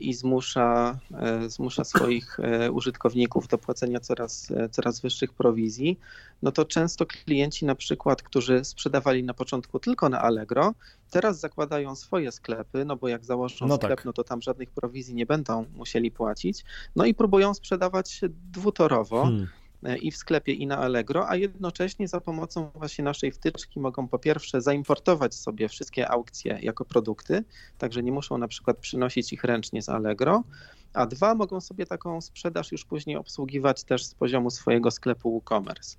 [0.00, 2.38] i zmusza, e, zmusza swoich
[2.72, 5.98] użytkowników do płacenia coraz, coraz wyższych prowizji,
[6.42, 10.74] no to często klienci na przykład, którzy sprzedawali na początku tylko na Allegro,
[11.10, 14.04] teraz zakładają swoje sklepy, no bo jak założą no sklep, tak.
[14.04, 16.64] no to tam żadnych prowizji nie będą musieli płacić,
[16.96, 18.20] no i próbują sprzedawać
[18.52, 19.22] dwutorowo.
[19.22, 19.65] Hmm E,
[20.02, 24.18] i w sklepie, i na Allegro, a jednocześnie za pomocą właśnie naszej wtyczki mogą po
[24.18, 27.44] pierwsze zaimportować sobie wszystkie aukcje jako produkty,
[27.78, 30.44] także nie muszą na przykład przynosić ich ręcznie z Allegro,
[30.92, 35.96] a dwa mogą sobie taką sprzedaż już później obsługiwać też z poziomu swojego sklepu WooCommerce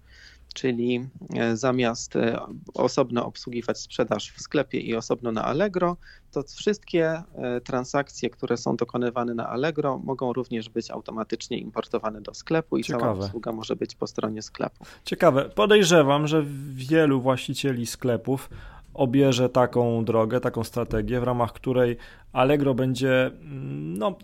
[0.57, 2.39] czyli e, zamiast e,
[2.73, 5.97] osobno obsługiwać sprzedaż w sklepie i osobno na Allegro,
[6.31, 12.33] to wszystkie e, transakcje, które są dokonywane na Allegro, mogą również być automatycznie importowane do
[12.33, 13.03] sklepu i Ciekawe.
[13.03, 14.85] cała usługa może być po stronie sklepu.
[15.03, 15.49] Ciekawe.
[15.49, 18.49] Podejrzewam, że wielu właścicieli sklepów
[18.93, 21.97] obierze taką drogę, taką strategię, w ramach której
[22.33, 24.15] Allegro będzie, mm, no,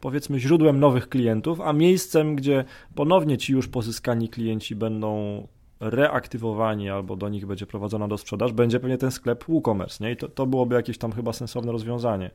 [0.00, 2.64] powiedzmy, źródłem nowych klientów, a miejscem, gdzie
[2.94, 5.42] ponownie ci już pozyskani klienci będą
[5.82, 10.12] reaktywowani albo do nich będzie prowadzona do sprzedaż, będzie pewnie ten sklep WooCommerce, nie?
[10.12, 12.30] I to, to byłoby jakieś tam chyba sensowne rozwiązanie.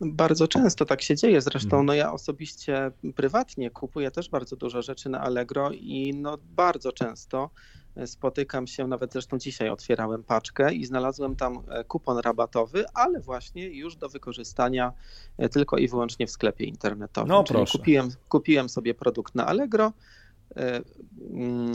[0.00, 1.40] Bardzo często tak się dzieje.
[1.40, 1.86] Zresztą mhm.
[1.86, 7.50] no ja osobiście prywatnie kupuję też bardzo dużo rzeczy na Allegro i no bardzo często
[8.06, 13.68] spotykam się, nawet zresztą dzisiaj otwierałem paczkę i znalazłem tam e, kupon rabatowy, ale właśnie
[13.68, 14.92] już do wykorzystania
[15.38, 17.28] e, tylko i wyłącznie w sklepie internetowym.
[17.28, 17.78] No Czyli proszę.
[17.78, 19.92] Kupiłem, kupiłem sobie produkt na Allegro, E,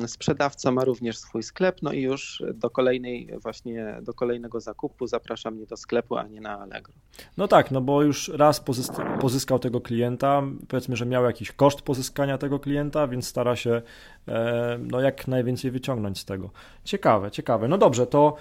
[0.08, 5.52] sprzedawca ma również swój sklep, no i już do kolejnej właśnie, do kolejnego zakupu zaprasza
[5.52, 6.94] mnie do sklepu, a nie na Allegro.
[7.38, 8.64] No tak, no bo już raz
[9.22, 13.82] pozyskał tego klienta, powiedzmy, że miał jakiś koszt pozyskania tego klienta, więc stara się
[14.28, 16.50] e, no jak najwięcej wyciągnąć z tego.
[16.84, 17.68] Ciekawe, ciekawe.
[17.68, 18.36] No dobrze, to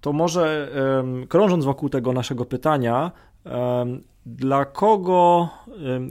[0.00, 0.68] to może
[1.28, 3.12] krążąc wokół tego naszego pytania,
[4.26, 5.48] dla kogo,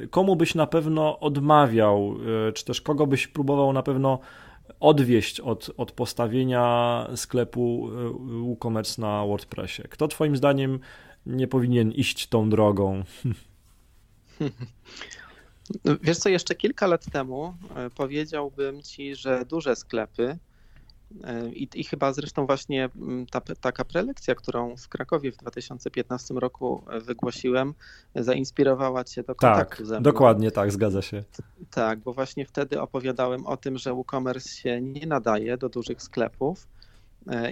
[0.10, 2.16] komu byś na pewno odmawiał,
[2.48, 4.20] e, czy też kogo byś próbował na pewno
[4.80, 8.10] odwieść od, od postawienia sklepu e,
[8.44, 9.84] WooCommerce na WordPressie?
[9.90, 10.80] Kto Twoim zdaniem
[11.26, 13.04] nie powinien iść tą drogą?
[16.04, 20.38] Wiesz co, jeszcze kilka lat temu e, powiedziałbym Ci, że duże sklepy
[21.54, 26.84] i, I, chyba zresztą właśnie mm, ta, taka prelekcja, którą w Krakowie w 2015 roku
[27.02, 27.74] wygłosiłem,
[28.16, 30.04] zainspirowała Cię do kontaktu tak, ze mną.
[30.04, 31.24] Dokładnie tak, zgadza się.
[31.72, 36.68] Tak, bo właśnie wtedy opowiadałem o tym, że WooCommerce się nie nadaje do dużych sklepów
[36.68, 36.79] E,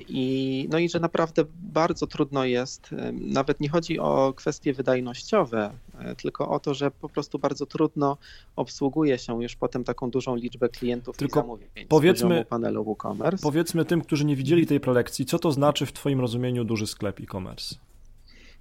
[0.10, 5.71] I, no i że naprawdę bardzo trudno jest, e, nawet nie chodzi o kwestie wydajnościowe,
[5.99, 8.17] e, tylko o to, że po prostu bardzo trudno
[8.56, 13.43] obsługuje się już potem taką dużą liczbę klientów tylko i zamówień powiedzmy, panelu WooCommerce.
[13.43, 17.19] Powiedzmy tym, którzy nie widzieli tej prelekcji, co to znaczy w Twoim rozumieniu duży sklep
[17.19, 17.75] e-commerce?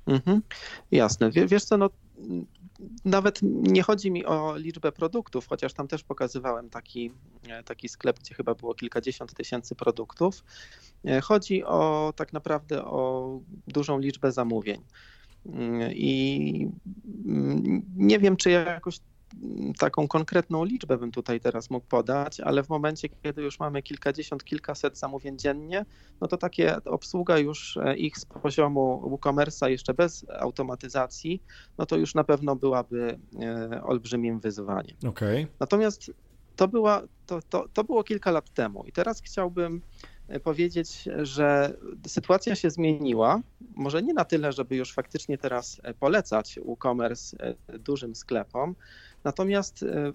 [0.06, 0.42] Mhm,
[0.90, 1.30] jasne.
[1.30, 1.90] Wiesz co, no
[3.04, 7.12] nawet nie chodzi mi o liczbę produktów, chociaż tam też pokazywałem taki,
[7.48, 10.44] e, taki sklep, gdzie chyba było kilkadziesiąt tysięcy produktów.
[11.04, 14.80] E, chodzi o tak naprawdę o dużą liczbę zamówień.
[15.46, 16.68] Mm, I
[17.26, 18.98] mm, nie wiem, czy ja jakoś
[19.78, 24.44] taką konkretną liczbę bym tutaj teraz mógł podać, ale w momencie, kiedy już mamy kilkadziesiąt,
[24.44, 25.84] kilkaset zamówień dziennie,
[26.20, 31.42] no to takie obsługa już e, ich z poziomu WooCommerce'a jeszcze bez automatyzacji,
[31.78, 34.96] no to już na pewno byłaby e, olbrzymim wyzwaniem.
[35.08, 35.46] Okay.
[35.60, 36.10] Natomiast
[36.56, 39.82] to, była, to, to, to było kilka lat temu i teraz chciałbym
[40.28, 43.40] e, powiedzieć, że sytuacja się zmieniła.
[43.74, 48.74] Może nie na tyle, żeby już faktycznie teraz polecać WooCommerce dużym sklepom,
[49.26, 50.12] Natomiast e,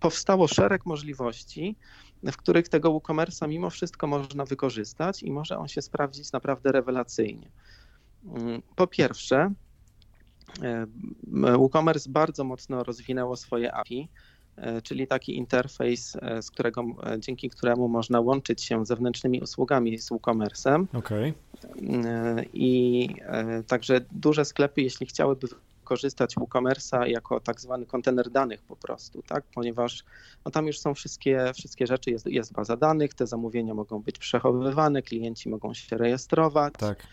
[0.00, 1.76] powstało szereg możliwości,
[2.22, 7.50] w których tego WooCommerce'a mimo wszystko można wykorzystać i może on się sprawdzić naprawdę rewelacyjnie.
[8.24, 9.52] Mm, po pierwsze,
[10.62, 10.86] e,
[11.32, 14.08] WooCommerce bardzo mocno rozwinęło swoje API,
[14.56, 16.84] e, czyli taki interfejs, z którego,
[17.18, 20.86] dzięki któremu można łączyć się zewnętrznymi usługami z WooCommerce'em.
[20.92, 21.34] Okay.
[22.52, 23.08] I
[23.66, 25.48] także duże sklepy, jeśli chciałyby
[25.88, 29.44] korzystać WooCommerce'a jako tak zwany kontener danych po prostu, tak?
[29.54, 30.04] ponieważ
[30.44, 34.18] no tam już są wszystkie, wszystkie rzeczy, jest, jest baza danych, te zamówienia mogą być
[34.18, 36.74] przechowywane, klienci mogą się rejestrować.
[36.78, 37.06] Tak.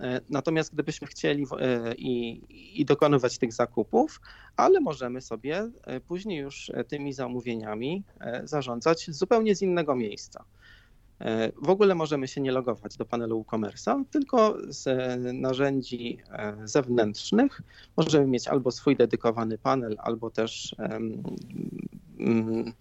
[0.00, 2.42] E, natomiast gdybyśmy chcieli e, i,
[2.80, 4.20] i, dokonywać tych zakupów,
[4.56, 8.02] ale możemy sobie e, później już tymi zamówieniami
[8.44, 10.44] zarządzać zupełnie z innego miejsca.
[11.62, 14.86] W ogóle możemy się nie logować do panelu WooCommerce'a, tylko z
[15.34, 17.60] narzędzi e, zewnętrznych
[17.96, 21.22] możemy mieć albo swój dedykowany panel, albo też mm,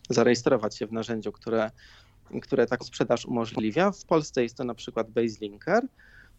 [0.10, 1.72] zarejestrować się w narzędziu, które,
[2.42, 3.92] które taką sprzedaż umożliwia.
[3.92, 5.88] W Polsce jest to na przykład BaseLinker.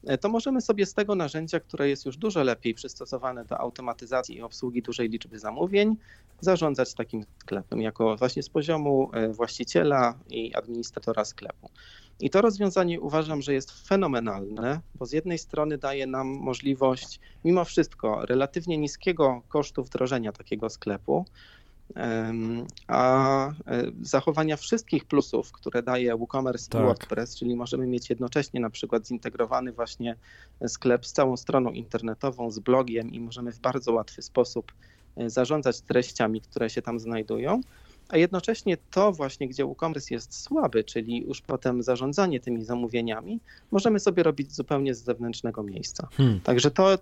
[0.06, 4.36] E, to możemy sobie z tego narzędzia, które jest już dużo lepiej przystosowane do automatyzacji
[4.36, 5.96] i obsługi dużej liczby zamówień,
[6.40, 11.70] zarządzać takim sklepem jako właśnie z poziomu e, właściciela i administratora sklepu.
[12.20, 17.64] I to rozwiązanie uważam, że jest fenomenalne, bo z jednej strony daje nam możliwość, mimo
[17.64, 21.24] wszystko, relatywnie niskiego kosztu wdrożenia takiego sklepu,
[22.86, 23.52] a e,
[24.02, 26.82] zachowania wszystkich plusów, które daje WooCommerce tak.
[26.82, 30.16] i WordPress, czyli możemy mieć jednocześnie na przykład zintegrowany właśnie
[30.68, 34.72] sklep z całą stroną internetową, z blogiem i możemy w bardzo łatwy sposób
[35.16, 37.60] e, zarządzać treściami, które się tam znajdują,
[38.08, 44.00] a jednocześnie to właśnie, gdzie WooCommerce jest słaby, czyli już potem zarządzanie tymi zamówieniami, możemy
[44.00, 46.08] sobie robić zupełnie z zewnętrznego miejsca.
[46.12, 46.40] Hmm.
[46.40, 46.98] Także to,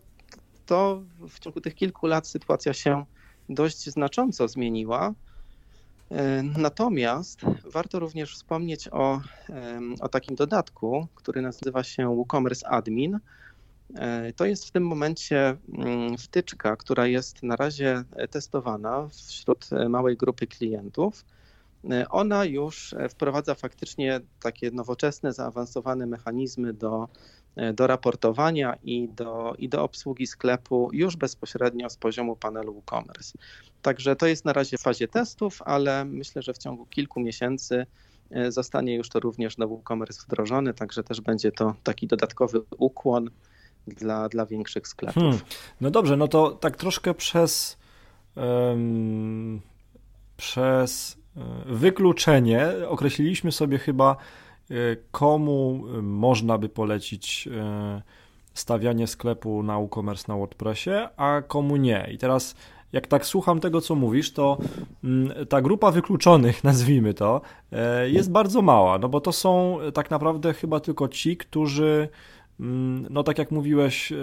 [0.66, 3.04] to w ciągu tych kilku lat sytuacja się
[3.48, 5.14] dość znacząco zmieniła.
[6.42, 7.40] Natomiast
[7.72, 9.20] warto również wspomnieć o,
[10.00, 13.18] o takim dodatku, który nazywa się WooCommerce Admin.
[14.36, 20.46] To jest w tym momencie mm, wtyczka, która jest na razie testowana wśród małej grupy
[20.46, 21.24] klientów.
[22.10, 27.08] Ona już wprowadza faktycznie takie nowoczesne, zaawansowane mechanizmy do
[27.56, 33.38] E, do raportowania i do, i do obsługi sklepu już bezpośrednio z poziomu panelu WooCommerce.
[33.82, 37.86] Także to jest na razie w fazie testów, ale myślę, że w ciągu kilku miesięcy
[38.30, 43.30] e, zostanie już to również do WooCommerce wdrożony, także też będzie to taki dodatkowy ukłon
[43.86, 45.22] dla, dla większych sklepów.
[45.22, 45.40] Hmm.
[45.80, 47.78] No dobrze, no to tak troszkę przez,
[48.36, 49.60] um,
[50.36, 51.21] przez e,
[51.66, 54.16] wykluczenie określiliśmy sobie chyba
[54.72, 58.02] E, komu e, można by polecić e,
[58.54, 62.08] stawianie sklepu na e-commerce na WordPressie, a komu nie.
[62.12, 62.54] I teraz
[62.92, 64.58] jak tak słucham tego, co mówisz, to
[65.04, 67.40] mm, ta grupa wykluczonych, nazwijmy to,
[68.06, 72.08] jest bardzo mała, no bo to są tak naprawdę chyba tylko ci, którzy
[73.10, 74.16] no tak jak mówiłeś, y,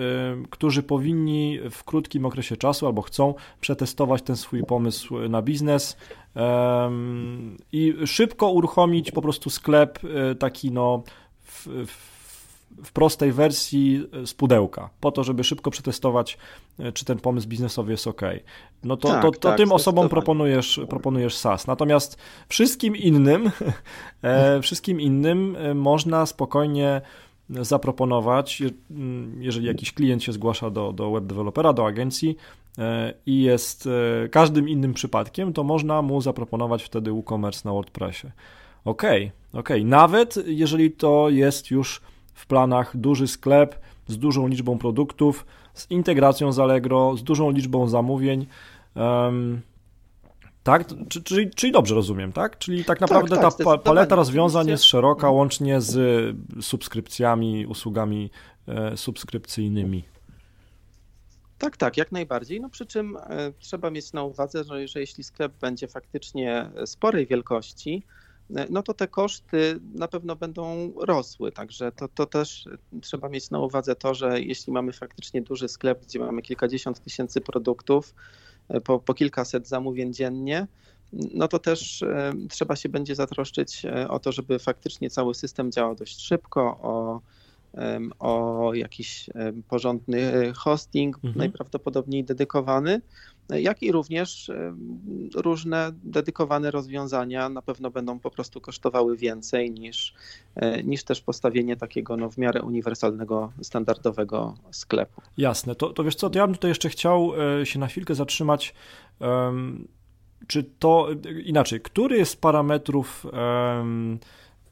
[0.49, 5.97] którzy powinni w krótkim okresie czasu albo chcą przetestować ten swój pomysł na biznes
[7.71, 11.03] i szybko uruchomić po prostu sklep y, taki no
[11.43, 11.67] w,
[12.83, 16.37] w prostej wersji z pudełka, po to, żeby szybko przetestować,
[16.79, 18.21] y, czy ten pomysł biznesowy jest ok.
[18.83, 21.67] No to, tak, to, to tak, tym osobom proponujesz, proponujesz SaaS.
[21.67, 22.17] Natomiast
[22.49, 23.51] wszystkim innym,
[24.21, 27.01] e, wszystkim innym można spokojnie
[27.49, 32.35] zaproponować, mm, jeżeli jakiś klient się zgłasza do, do web dewelopera, do agencji
[32.77, 33.87] e, i jest
[34.25, 38.27] e, każdym innym przypadkiem, to można mu zaproponować wtedy WooCommerce na WordPressie.
[38.85, 39.03] Ok,
[39.53, 39.69] ok.
[39.83, 42.01] Nawet jeżeli to jest już
[42.33, 47.87] w planach duży sklep z dużą liczbą produktów, z integracją z Allegro, z dużą liczbą
[47.87, 48.45] zamówień,
[50.69, 50.85] tak?
[51.23, 52.57] Czyli, czyli dobrze rozumiem, tak?
[52.57, 55.95] Czyli tak naprawdę tak, tak, ta paleta rozwiązań jest szeroka, łącznie z
[56.61, 58.31] subskrypcjami, usługami
[58.67, 60.03] e, subskrypcyjnymi.
[61.57, 62.61] Tak, tak, jak najbardziej.
[62.61, 67.27] No przy czym e, trzeba mieć na uwadze, że, że jeśli sklep będzie faktycznie sporej
[67.27, 68.03] wielkości,
[68.55, 71.51] e, no to te koszty na pewno będą rosły.
[71.51, 72.65] Także to, to też
[73.01, 77.41] trzeba mieć na uwadze to, że jeśli mamy faktycznie duży sklep, gdzie mamy kilkadziesiąt tysięcy
[77.41, 78.13] produktów,
[78.83, 80.67] po, po kilkaset zamówień dziennie,
[81.13, 85.71] no to też e, trzeba się będzie zatroszczyć e, o to, żeby faktycznie cały system
[85.71, 87.21] działał dość szybko, o,
[88.19, 89.29] o jakiś
[89.67, 91.37] porządny hosting, mhm.
[91.37, 93.01] najprawdopodobniej dedykowany,
[93.49, 94.51] jak i również
[95.35, 100.13] różne dedykowane rozwiązania na pewno będą po prostu kosztowały więcej niż,
[100.55, 105.21] e, niż też postawienie takiego no, w miarę uniwersalnego, standardowego sklepu.
[105.37, 107.31] Jasne, to, to wiesz co, to ja bym tutaj jeszcze chciał
[107.61, 108.73] e, się na chwilkę zatrzymać.
[110.47, 111.07] Czy to
[111.45, 113.25] inaczej, który z parametrów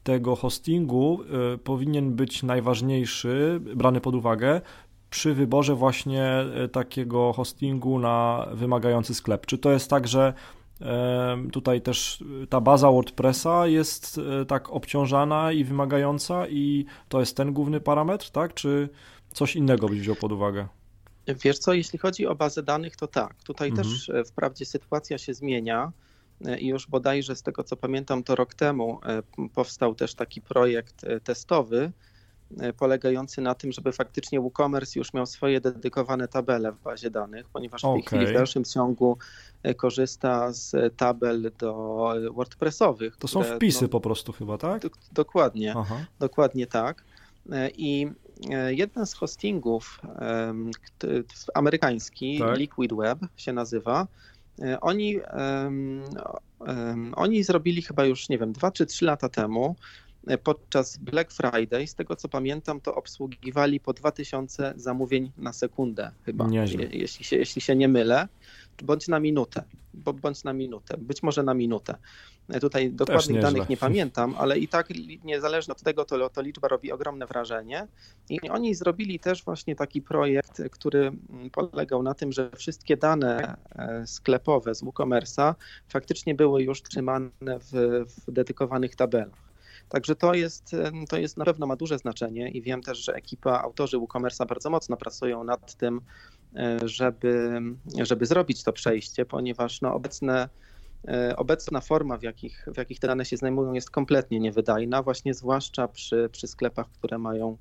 [0.08, 1.20] tego hostingu
[1.54, 4.60] e, powinien być najważniejszy, brany pod uwagę
[5.10, 9.46] przy wyborze właśnie e, takiego hostingu na wymagający sklep?
[9.46, 10.34] Czy to jest tak, że
[11.52, 17.52] tutaj też ta baza WordPressa jest e, tak obciążana i wymagająca i to jest ten
[17.52, 18.54] główny parametr, tak?
[18.54, 18.88] Czy
[19.32, 20.68] coś innego byś wziął pod uwagę?
[21.44, 23.34] Wiesz co, jeśli chodzi o bazę danych, to tak.
[23.42, 23.88] Tutaj mhm.
[23.88, 25.92] też e, wprawdzie sytuacja się zmienia
[26.58, 29.00] i już bodajże z tego co pamiętam, to rok temu
[29.54, 31.92] powstał też taki projekt testowy,
[32.76, 37.80] polegający na tym, żeby faktycznie WooCommerce już miał swoje dedykowane tabele w bazie danych, ponieważ
[37.80, 38.02] w tej okay.
[38.02, 39.18] chwili w dalszym ciągu
[39.62, 41.74] e, korzysta z tabel do
[42.34, 43.16] WordPressowych.
[43.16, 44.82] To są wpisy no, po prostu chyba, tak?
[45.12, 45.96] dokładnie, Aha.
[46.18, 47.04] dokładnie tak.
[47.52, 48.10] E, I
[48.68, 50.00] jeden z hostingów
[51.54, 52.58] amerykański, tak.
[52.58, 54.06] Liquid Web się nazywa,
[54.80, 56.02] oni, um,
[56.60, 59.76] um, oni zrobili chyba już, nie wiem, dwa czy trzy lata temu
[60.42, 66.48] podczas Black Friday, z tego co pamiętam, to obsługiwali po 2000 zamówień na sekundę chyba,
[66.90, 68.28] jeśli się, jeśli się nie mylę,
[68.82, 71.94] bądź na minutę, bądź na minutę, być może na minutę.
[72.60, 74.88] Tutaj dokładnych danych nie pamiętam, ale i tak
[75.24, 77.86] niezależnie od tego, to, to liczba robi ogromne wrażenie.
[78.30, 81.12] I oni zrobili też właśnie taki projekt, który
[81.52, 85.54] polegał na tym, że wszystkie dane e, sklepowe z WooCommerce'a
[85.88, 89.47] faktycznie były już trzymane w, w dedykowanych tabelach.
[89.88, 90.76] Także to jest,
[91.08, 94.70] to jest na pewno ma duże znaczenie i wiem też, że ekipa autorzy WooCommerce'a bardzo
[94.70, 96.00] mocno pracują nad tym,
[96.56, 97.60] e, żeby,
[98.02, 100.48] żeby zrobić to przejście, ponieważ no obecne
[101.08, 105.34] e, Obecna forma, w jakich, w jakich te dane się znajdują, jest kompletnie niewydajna, właśnie
[105.34, 107.56] zwłaszcza przy, przy sklepach, które mają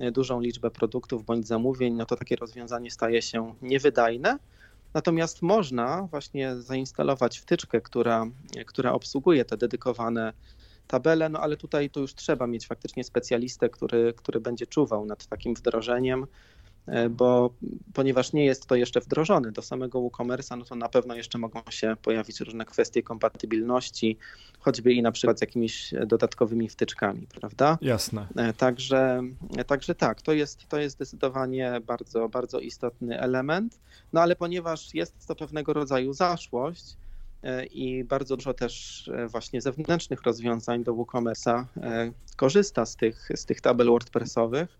[0.00, 4.38] e, dużą liczbę produktów bądź zamówień, no to takie rozwiązanie staje się niewydajne.
[4.94, 8.26] Natomiast można właśnie zainstalować wtyczkę, która,
[8.66, 10.32] która obsługuje te dedykowane
[10.86, 15.26] tabele, no ale tutaj to już trzeba mieć faktycznie specjalistę, który, który będzie czuwał nad
[15.26, 16.26] takim wdrożeniem,
[16.86, 17.50] E, bo
[17.94, 21.60] ponieważ nie jest to jeszcze wdrożone do samego WooCommerce'a, no to na pewno jeszcze mogą
[21.70, 24.18] się pojawić różne kwestie kompatybilności,
[24.58, 27.78] choćby i na przykład z jakimiś dodatkowymi wtyczkami, prawda?
[27.80, 28.26] Jasne.
[28.36, 29.22] E, także,
[29.66, 33.80] także tak, to jest, to jest zdecydowanie bardzo, bardzo istotny element,
[34.12, 37.05] no ale ponieważ jest to pewnego rodzaju zaszłość, e,
[37.70, 41.64] i bardzo dużo też właśnie zewnętrznych rozwiązań do WooCommerce'a
[42.36, 44.78] korzysta z tych, z tych tabel WordPressowych,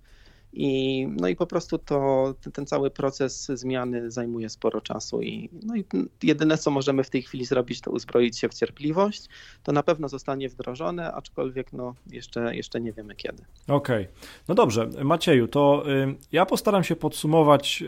[0.57, 5.77] i, no i po prostu to, ten cały proces zmiany zajmuje sporo czasu i, no
[5.77, 5.85] i
[6.23, 9.29] jedyne, co możemy w tej chwili zrobić, to uzbroić się w cierpliwość.
[9.63, 13.43] To na pewno zostanie wdrożone, aczkolwiek no, jeszcze, jeszcze nie wiemy kiedy.
[13.69, 14.03] Okej.
[14.03, 14.09] Okay.
[14.49, 15.85] No dobrze, Macieju, to
[16.33, 17.83] ja postaram się podsumować,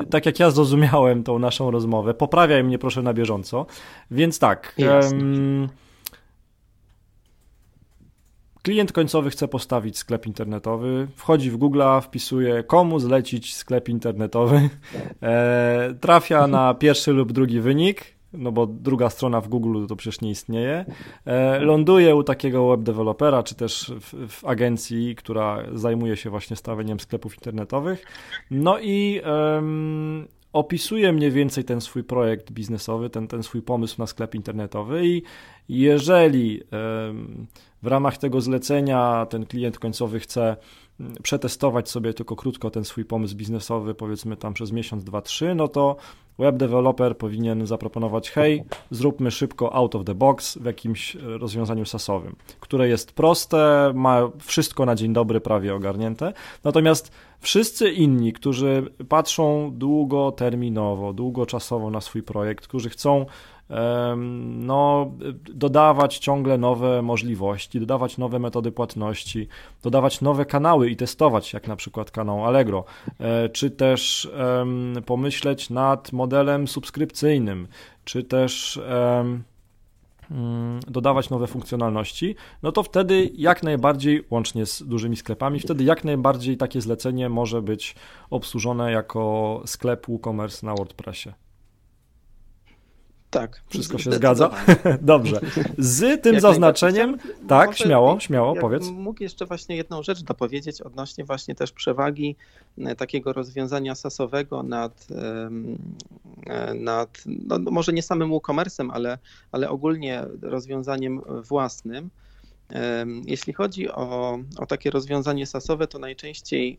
[0.00, 2.14] y, tak jak ja zrozumiałem tą naszą rozmowę.
[2.14, 3.66] Poprawiaj mnie proszę na bieżąco.
[4.10, 4.74] Więc tak.
[4.78, 5.87] Jasne.
[8.62, 14.60] Klient końcowy chce postawić sklep internetowy, wchodzi w Google, wpisuje komu zlecić sklep internetowy,
[15.22, 20.20] e, trafia na pierwszy lub drugi wynik, no bo druga strona w Google to przecież
[20.20, 20.84] nie istnieje,
[21.24, 26.56] e, ląduje u takiego web dewelopera, czy też w, w, agencji, która zajmuje się właśnie
[26.56, 28.04] stawianiem sklepów internetowych,
[28.50, 29.20] no i
[30.52, 35.22] opisuje mniej więcej ten swój projekt biznesowy, ten, ten swój pomysł na sklep internetowy i
[35.68, 36.62] jeżeli
[37.82, 40.56] w ramach tego zlecenia ten klient końcowy chce
[41.22, 45.68] przetestować sobie tylko krótko ten swój pomysł biznesowy, powiedzmy tam przez miesiąc, dwa, trzy, no
[45.68, 45.96] to
[46.38, 52.36] web developer powinien zaproponować, hej, zróbmy szybko out of the box w jakimś rozwiązaniu sasowym,
[52.60, 56.32] które jest proste, ma wszystko na dzień dobry prawie ogarnięte.
[56.64, 63.26] Natomiast wszyscy inni, którzy patrzą długoterminowo, długoczasowo na swój projekt, którzy chcą
[64.46, 65.10] no,
[65.54, 69.48] dodawać ciągle nowe możliwości, dodawać nowe metody płatności,
[69.82, 72.84] dodawać nowe kanały i testować, jak na przykład kanał Allegro,
[73.20, 74.30] e, czy też
[75.06, 77.68] pomyśleć nad modelem subskrypcyjnym,
[78.04, 78.80] czy też
[80.30, 86.04] mm, dodawać nowe funkcjonalności, no to wtedy jak najbardziej, łącznie z dużymi sklepami, wtedy jak
[86.04, 87.94] najbardziej takie zlecenie może być
[88.30, 91.32] obsłużone jako sklep WooCommerce na WordPressie.
[93.30, 93.62] Tak.
[93.68, 94.50] Wszystko się zgadza?
[95.00, 95.40] Dobrze.
[95.78, 97.18] Z tym jak zaznaczeniem,
[97.48, 98.86] tak, śmiało, śmiało, powiedz.
[98.90, 102.36] Mógł jeszcze właśnie jedną rzecz dopowiedzieć odnośnie właśnie też przewagi
[102.96, 105.06] takiego rozwiązania sasowego nad,
[106.46, 109.18] e, nad no może nie samym WooCommerce'em, ale,
[109.52, 112.10] ale ogólnie rozwiązaniem własnym.
[113.26, 116.78] Jeśli chodzi o, o takie rozwiązanie sasowe, to najczęściej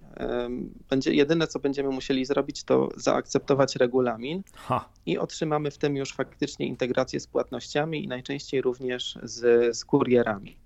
[0.90, 4.90] będzie jedyne, co będziemy musieli zrobić, to zaakceptować regulamin ha.
[5.06, 10.58] i otrzymamy w tym już faktycznie integrację z płatnościami i najczęściej również z, z kurierami.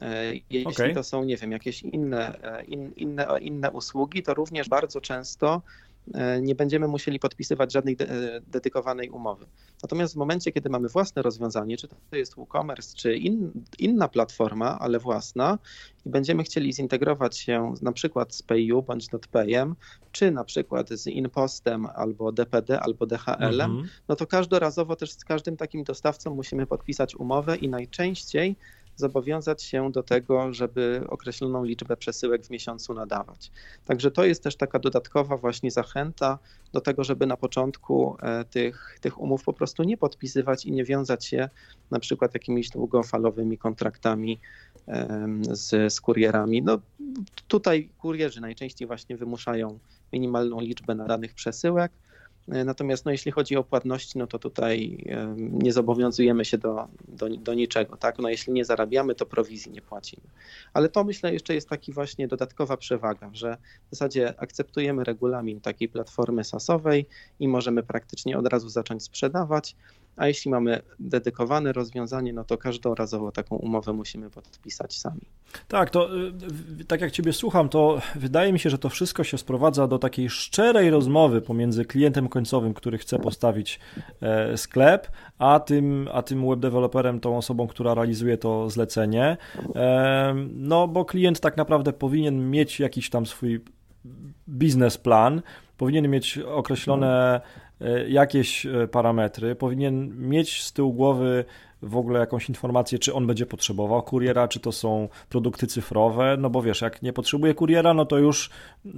[0.00, 0.94] E, jeśli okay.
[0.94, 5.62] to są, nie wiem, jakieś inne, e, in, inne, inne usługi, to również bardzo często
[6.40, 8.06] nie będziemy musieli podpisywać żadnej de
[8.46, 9.46] dedykowanej umowy.
[9.82, 14.78] Natomiast w momencie, kiedy mamy własne rozwiązanie, czy to jest WooCommerce, czy in, inna platforma,
[14.78, 15.58] ale własna,
[16.06, 19.76] i będziemy chcieli zintegrować się na przykład z PayU bądź NotPayem,
[20.12, 23.88] czy na przykład z InPostem albo DPD albo DHL-em, mhm.
[24.08, 28.56] no to każdorazowo też z każdym takim dostawcą musimy podpisać umowę i najczęściej
[28.96, 33.50] zobowiązać się do tego, żeby określoną liczbę przesyłek w miesiącu nadawać.
[33.84, 36.38] Także to jest też taka dodatkowa właśnie zachęta
[36.72, 40.84] do tego, żeby na początku e, tych, tych umów po prostu nie podpisywać i nie
[40.84, 41.48] wiązać się
[41.90, 44.40] na przykład jakimiś długofalowymi kontraktami
[45.52, 46.62] z, z kurierami.
[46.62, 46.78] No,
[47.48, 49.78] tutaj kurierzy najczęściej właśnie wymuszają
[50.12, 51.92] minimalną liczbę nadanych przesyłek,
[52.48, 55.04] natomiast no, jeśli chodzi o płatności, no to tutaj
[55.36, 57.96] nie zobowiązujemy się do, do, do niczego.
[57.96, 58.18] Tak?
[58.18, 60.26] No, jeśli nie zarabiamy, to prowizji nie płacimy.
[60.72, 65.88] Ale to myślę jeszcze jest taki właśnie dodatkowa przewaga, że w zasadzie akceptujemy regulamin takiej
[65.88, 67.06] platformy sasowej
[67.40, 69.76] i możemy praktycznie od razu zacząć sprzedawać,
[70.16, 75.20] a jeśli mamy dedykowane rozwiązanie, no to każdorazowo taką umowę musimy podpisać sami.
[75.68, 76.16] Tak, to
[76.80, 79.98] y, tak jak Ciebie słucham, to wydaje mi się, że to wszystko się sprowadza do
[79.98, 83.80] takiej szczerej rozmowy pomiędzy klientem końcowym, który chce postawić
[84.20, 85.08] e, sklep,
[85.38, 89.36] a tym, a tym web developerem, tą osobą, która realizuje to zlecenie.
[90.54, 93.60] No, bo klient tak naprawdę powinien mieć jakiś tam swój
[94.48, 95.42] biznesplan,
[95.76, 97.40] powinien mieć określone E,
[98.08, 101.44] jakieś e, parametry, powinien mieć z tyłu głowy
[101.82, 106.50] w ogóle jakąś informację, czy on będzie potrzebował kuriera, czy to są produkty cyfrowe, no
[106.50, 108.50] bo wiesz, jak nie potrzebuje kuriera, no to już
[108.86, 108.90] e,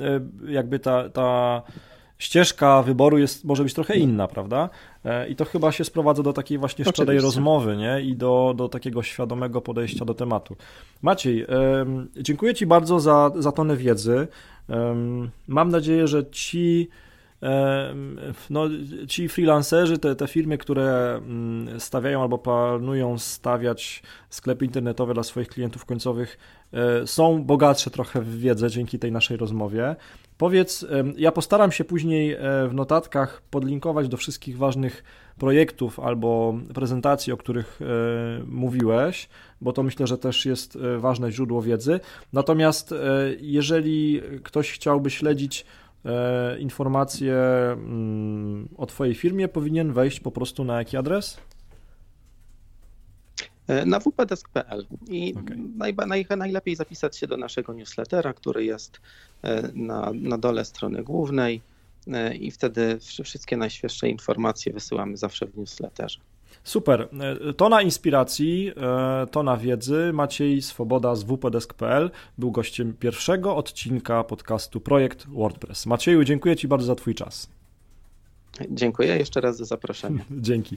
[0.49, 1.63] jakby ta, ta
[2.19, 4.71] ścieżka wyboru jest, może być trochę inna, prawda?
[5.05, 7.27] E, I to chyba się sprowadza do takiej właśnie szczerej Oczywiście.
[7.27, 8.01] rozmowy nie?
[8.01, 10.57] i do, do takiego świadomego podejścia do tematu.
[11.03, 11.47] Maciej,
[12.17, 14.29] dziękuję Ci bardzo za, za tonę wiedzy.
[15.49, 16.89] Mam nadzieję, że ci
[18.51, 18.65] no,
[19.09, 25.49] ci freelancerzy, te, te firmy, które mm, stawiają albo planują stawiać sklepy internetowe dla swoich
[25.49, 26.39] klientów końcowych,
[26.73, 29.97] e, są bogatsze trochę w wiedzę dzięki tej naszej rozmowie.
[30.39, 30.87] Powiedz,
[31.17, 35.05] ja postaram się później e, w notatkach podlinkować do wszystkich ważnych
[35.39, 37.85] projektów albo prezentacji, o których e,
[38.47, 39.29] mówiłeś,
[39.61, 42.01] bo to myślę, że też jest ważne źródło wiedzy.
[42.33, 42.95] Natomiast
[43.41, 45.67] jeżeli ktoś chciałby śledzić
[46.59, 47.35] informacje
[47.73, 51.39] mm, o Twojej firmie, powinien wejść po prostu na jaki adres?
[53.69, 55.57] E, na wpdesk.pl i okay.
[55.77, 59.01] naj, naj, najlepiej zapisać się do naszego newslettera, który jest
[59.43, 61.61] e, na, na dole strony głównej
[62.41, 66.21] i wtedy wszystkie najświeższe informacje wysyłamy zawsze w newsletterze.
[66.65, 67.09] Super.
[67.49, 70.11] E, to na inspiracji, e, to na wiedzy.
[70.13, 75.87] Maciej Swoboda z wpdesk.pl był gościem pierwszego odcinka podcastu Projekt WordPress.
[75.87, 77.49] Macieju, dziękuję Ci bardzo za Twój czas.
[78.71, 80.25] Dziękuję jeszcze raz za zaproszenie.
[80.49, 80.77] Dzięki.